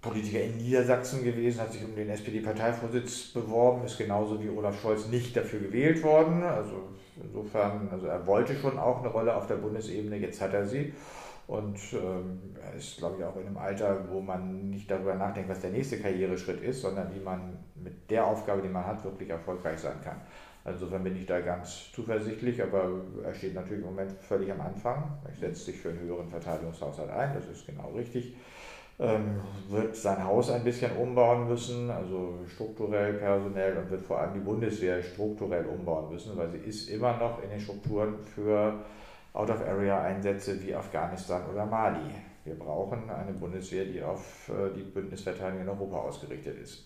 Politiker 0.00 0.40
in 0.40 0.56
Niedersachsen 0.56 1.24
gewesen, 1.24 1.60
hat 1.60 1.72
sich 1.72 1.84
um 1.84 1.96
den 1.96 2.08
SPD-Parteivorsitz 2.10 3.32
beworben, 3.32 3.84
ist 3.84 3.98
genauso 3.98 4.40
wie 4.40 4.48
Olaf 4.48 4.80
Scholz 4.80 5.08
nicht 5.08 5.36
dafür 5.36 5.58
gewählt 5.58 6.00
worden. 6.04 6.44
Also 6.44 6.84
insofern, 7.20 7.88
also 7.90 8.06
er 8.06 8.24
wollte 8.24 8.54
schon 8.54 8.78
auch 8.78 9.00
eine 9.00 9.08
Rolle 9.08 9.34
auf 9.34 9.48
der 9.48 9.56
Bundesebene, 9.56 10.16
jetzt 10.16 10.40
hat 10.40 10.54
er 10.54 10.64
sie. 10.64 10.92
Und 11.48 11.80
ähm, 11.94 12.54
er 12.62 12.74
ist, 12.74 12.98
glaube 12.98 13.16
ich, 13.18 13.24
auch 13.24 13.34
in 13.36 13.46
einem 13.46 13.56
Alter, 13.56 14.04
wo 14.10 14.20
man 14.20 14.68
nicht 14.68 14.90
darüber 14.90 15.14
nachdenkt, 15.14 15.48
was 15.48 15.60
der 15.60 15.70
nächste 15.70 15.98
Karriereschritt 15.98 16.60
ist, 16.60 16.82
sondern 16.82 17.12
wie 17.14 17.20
man 17.20 17.56
mit 17.74 18.10
der 18.10 18.26
Aufgabe, 18.26 18.60
die 18.60 18.68
man 18.68 18.84
hat, 18.84 19.02
wirklich 19.02 19.30
erfolgreich 19.30 19.78
sein 19.78 19.96
kann. 20.04 20.20
Also 20.62 20.84
insofern 20.84 21.04
bin 21.04 21.16
ich 21.16 21.24
da 21.24 21.40
ganz 21.40 21.90
zuversichtlich, 21.92 22.62
aber 22.62 22.90
er 23.24 23.32
steht 23.32 23.54
natürlich 23.54 23.82
im 23.82 23.88
Moment 23.88 24.12
völlig 24.20 24.52
am 24.52 24.60
Anfang. 24.60 25.18
Er 25.24 25.34
setzt 25.34 25.64
sich 25.64 25.78
für 25.78 25.88
einen 25.88 26.00
höheren 26.00 26.28
Verteidigungshaushalt 26.28 27.08
ein, 27.08 27.32
das 27.32 27.46
ist 27.48 27.66
genau 27.66 27.92
richtig. 27.96 28.36
Ähm, 29.00 29.40
wird 29.70 29.96
sein 29.96 30.22
Haus 30.22 30.50
ein 30.50 30.64
bisschen 30.64 30.94
umbauen 30.96 31.48
müssen, 31.48 31.88
also 31.88 32.40
strukturell, 32.46 33.14
personell 33.14 33.78
und 33.78 33.90
wird 33.90 34.02
vor 34.02 34.18
allem 34.18 34.34
die 34.34 34.40
Bundeswehr 34.40 35.02
strukturell 35.02 35.64
umbauen 35.64 36.12
müssen, 36.12 36.36
weil 36.36 36.50
sie 36.50 36.58
ist 36.58 36.90
immer 36.90 37.16
noch 37.16 37.42
in 37.42 37.48
den 37.48 37.60
Strukturen 37.60 38.16
für 38.34 38.84
Out-of-Area-Einsätze 39.32 40.62
wie 40.62 40.74
Afghanistan 40.74 41.42
oder 41.50 41.66
Mali. 41.66 42.10
Wir 42.44 42.58
brauchen 42.58 43.10
eine 43.10 43.32
Bundeswehr, 43.32 43.84
die 43.84 44.02
auf 44.02 44.48
äh, 44.48 44.74
die 44.74 44.82
Bündnisverteidigung 44.82 45.62
in 45.62 45.68
Europa 45.68 45.96
ausgerichtet 45.98 46.58
ist. 46.58 46.84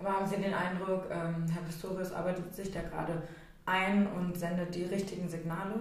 Aber 0.00 0.10
haben 0.10 0.26
Sie 0.26 0.36
den 0.36 0.54
Eindruck, 0.54 1.04
ähm, 1.10 1.46
Herr 1.50 1.62
Pistorius 1.62 2.12
arbeitet 2.12 2.54
sich 2.54 2.70
da 2.70 2.82
gerade 2.82 3.22
ein 3.66 4.06
und 4.08 4.36
sendet 4.36 4.74
die 4.74 4.84
richtigen 4.84 5.28
Signale? 5.28 5.74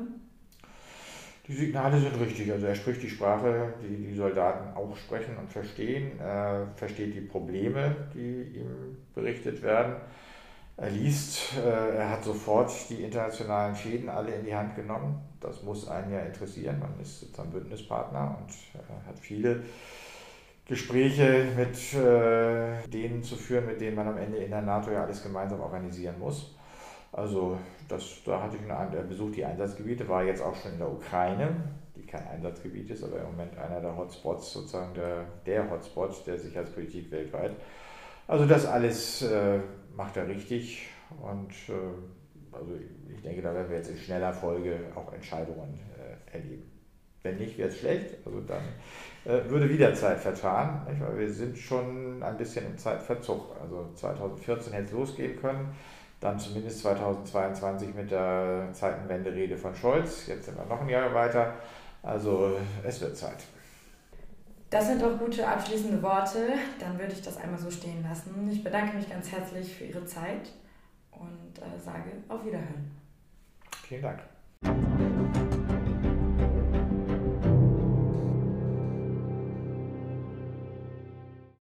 Die 1.48 1.54
Signale 1.54 2.00
sind 2.00 2.20
richtig. 2.20 2.52
Also 2.52 2.68
er 2.68 2.76
spricht 2.76 3.02
die 3.02 3.10
Sprache, 3.10 3.74
die 3.82 4.08
die 4.08 4.16
Soldaten 4.16 4.76
auch 4.76 4.96
sprechen 4.98 5.38
und 5.38 5.50
verstehen. 5.50 6.20
Er 6.20 6.68
versteht 6.76 7.16
die 7.16 7.22
Probleme, 7.22 7.96
die 8.14 8.60
ihm 8.60 8.98
berichtet 9.16 9.62
werden. 9.62 9.96
Er 10.78 10.92
liest, 10.92 11.58
äh, 11.58 11.98
er 11.98 12.12
hat 12.12 12.24
sofort 12.24 12.72
die 12.90 13.04
internationalen 13.04 13.76
Schäden 13.76 14.10
alle 14.10 14.32
in 14.32 14.46
die 14.46 14.56
Hand 14.56 14.76
genommen. 14.76 15.20
Das 15.40 15.64
muss 15.64 15.88
einen 15.88 16.14
ja 16.14 16.20
interessieren. 16.20 16.80
Man 16.80 17.00
ist 17.02 17.20
sozusagen 17.20 17.52
Bündnispartner 17.52 18.38
und 18.40 18.52
hat 19.08 19.18
viele 19.20 19.64
Gespräche 20.68 21.46
mit 21.56 21.94
äh, 21.94 22.88
denen 22.90 23.24
zu 23.24 23.36
führen, 23.36 23.66
mit 23.66 23.82
denen 23.82 23.96
man 23.96 24.08
am 24.08 24.18
Ende 24.18 24.38
in 24.38 24.52
der 24.52 24.62
NATO 24.62 24.92
ja 24.92 25.04
alles 25.04 25.24
gemeinsam 25.24 25.62
organisieren 25.62 26.20
muss. 26.20 26.56
Also 27.12 27.58
das, 27.88 28.22
da 28.26 28.44
hatte 28.44 28.58
ich 28.58 28.72
einen, 28.72 28.94
er 28.94 29.04
besucht 29.04 29.38
die 29.38 29.46
Einsatzgebiete, 29.46 30.08
war 30.08 30.24
jetzt 30.24 30.42
auch 30.42 30.56
schon 30.56 30.74
in 30.74 30.80
der 30.80 30.92
Ukraine, 30.92 31.56
die 31.96 32.06
kein 32.06 32.28
Einsatzgebiet 32.28 32.90
ist, 32.92 33.04
aber 33.04 33.20
im 33.22 33.32
Moment 33.32 33.58
einer 33.58 33.82
der 33.82 33.98
Hotspots, 33.98 34.54
sozusagen 34.54 34.94
der, 34.94 35.26
der 35.46 35.72
Hotspot 35.72 36.28
der 36.28 36.38
Sicherheitspolitik 36.38 37.10
weltweit. 37.12 37.56
Also 38.28 38.46
das 38.46 38.66
alles 38.66 39.22
äh, 39.22 39.60
macht 39.98 40.16
er 40.16 40.28
richtig 40.28 40.88
und 41.22 41.52
äh, 41.70 42.56
also 42.56 42.72
ich 43.14 43.22
denke, 43.22 43.42
da 43.42 43.54
werden 43.54 43.70
wir 43.70 43.78
jetzt 43.78 43.90
in 43.90 43.98
schneller 43.98 44.32
Folge 44.34 44.80
auch 44.96 45.12
Entscheidungen 45.12 45.80
äh, 45.98 46.38
erleben. 46.38 46.72
Wenn 47.24 47.38
nicht, 47.38 47.58
wäre 47.58 47.70
es 47.70 47.80
schlecht. 47.80 48.16
Also 48.26 48.40
dann 48.42 48.62
äh, 49.26 49.50
würde 49.50 49.68
wieder 49.70 49.94
Zeit 49.94 50.20
verfahren, 50.20 50.86
nicht? 50.88 51.02
weil 51.02 51.18
wir 51.18 51.34
sind 51.34 51.58
schon 51.58 52.22
ein 52.24 52.38
bisschen 52.38 52.66
im 52.66 52.78
Zeitverzug. 52.78 53.56
Also 53.62 53.90
2014 53.96 54.74
hätte 54.74 54.86
es 54.86 54.92
losgehen 54.92 55.40
können, 55.40 55.76
dann 56.20 56.40
zumindest 56.40 56.80
2022 56.82 57.94
mit 57.94 58.12
der 58.12 58.70
Zeitenwende-Rede 58.72 59.58
von 59.58 59.76
Scholz. 59.76 60.28
Jetzt 60.28 60.46
sind 60.46 60.58
wir 60.58 60.66
noch 60.66 60.82
ein 60.82 60.90
Jahr 60.90 61.14
weiter. 61.14 61.56
Also 62.04 62.56
es 62.84 63.02
wird 63.02 63.18
Zeit. 63.18 63.44
Das 64.70 64.88
sind 64.88 65.02
doch 65.02 65.18
gute 65.18 65.48
abschließende 65.48 66.02
Worte. 66.02 66.54
Dann 66.80 67.00
würde 67.00 67.14
ich 67.14 67.22
das 67.22 67.38
einmal 67.38 67.60
so 67.60 67.72
stehen 67.72 68.04
lassen. 68.04 68.50
Ich 68.52 68.64
bedanke 68.64 68.98
mich 68.98 69.10
ganz 69.10 69.32
herzlich 69.32 69.74
für 69.74 69.86
Ihre 69.86 70.06
Zeit 70.06 70.52
und 71.12 71.60
äh, 71.60 71.80
sage 71.80 72.12
auf 72.28 72.46
Wiederhören. 72.46 72.92
Vielen 73.84 74.02
Dank. 74.02 75.57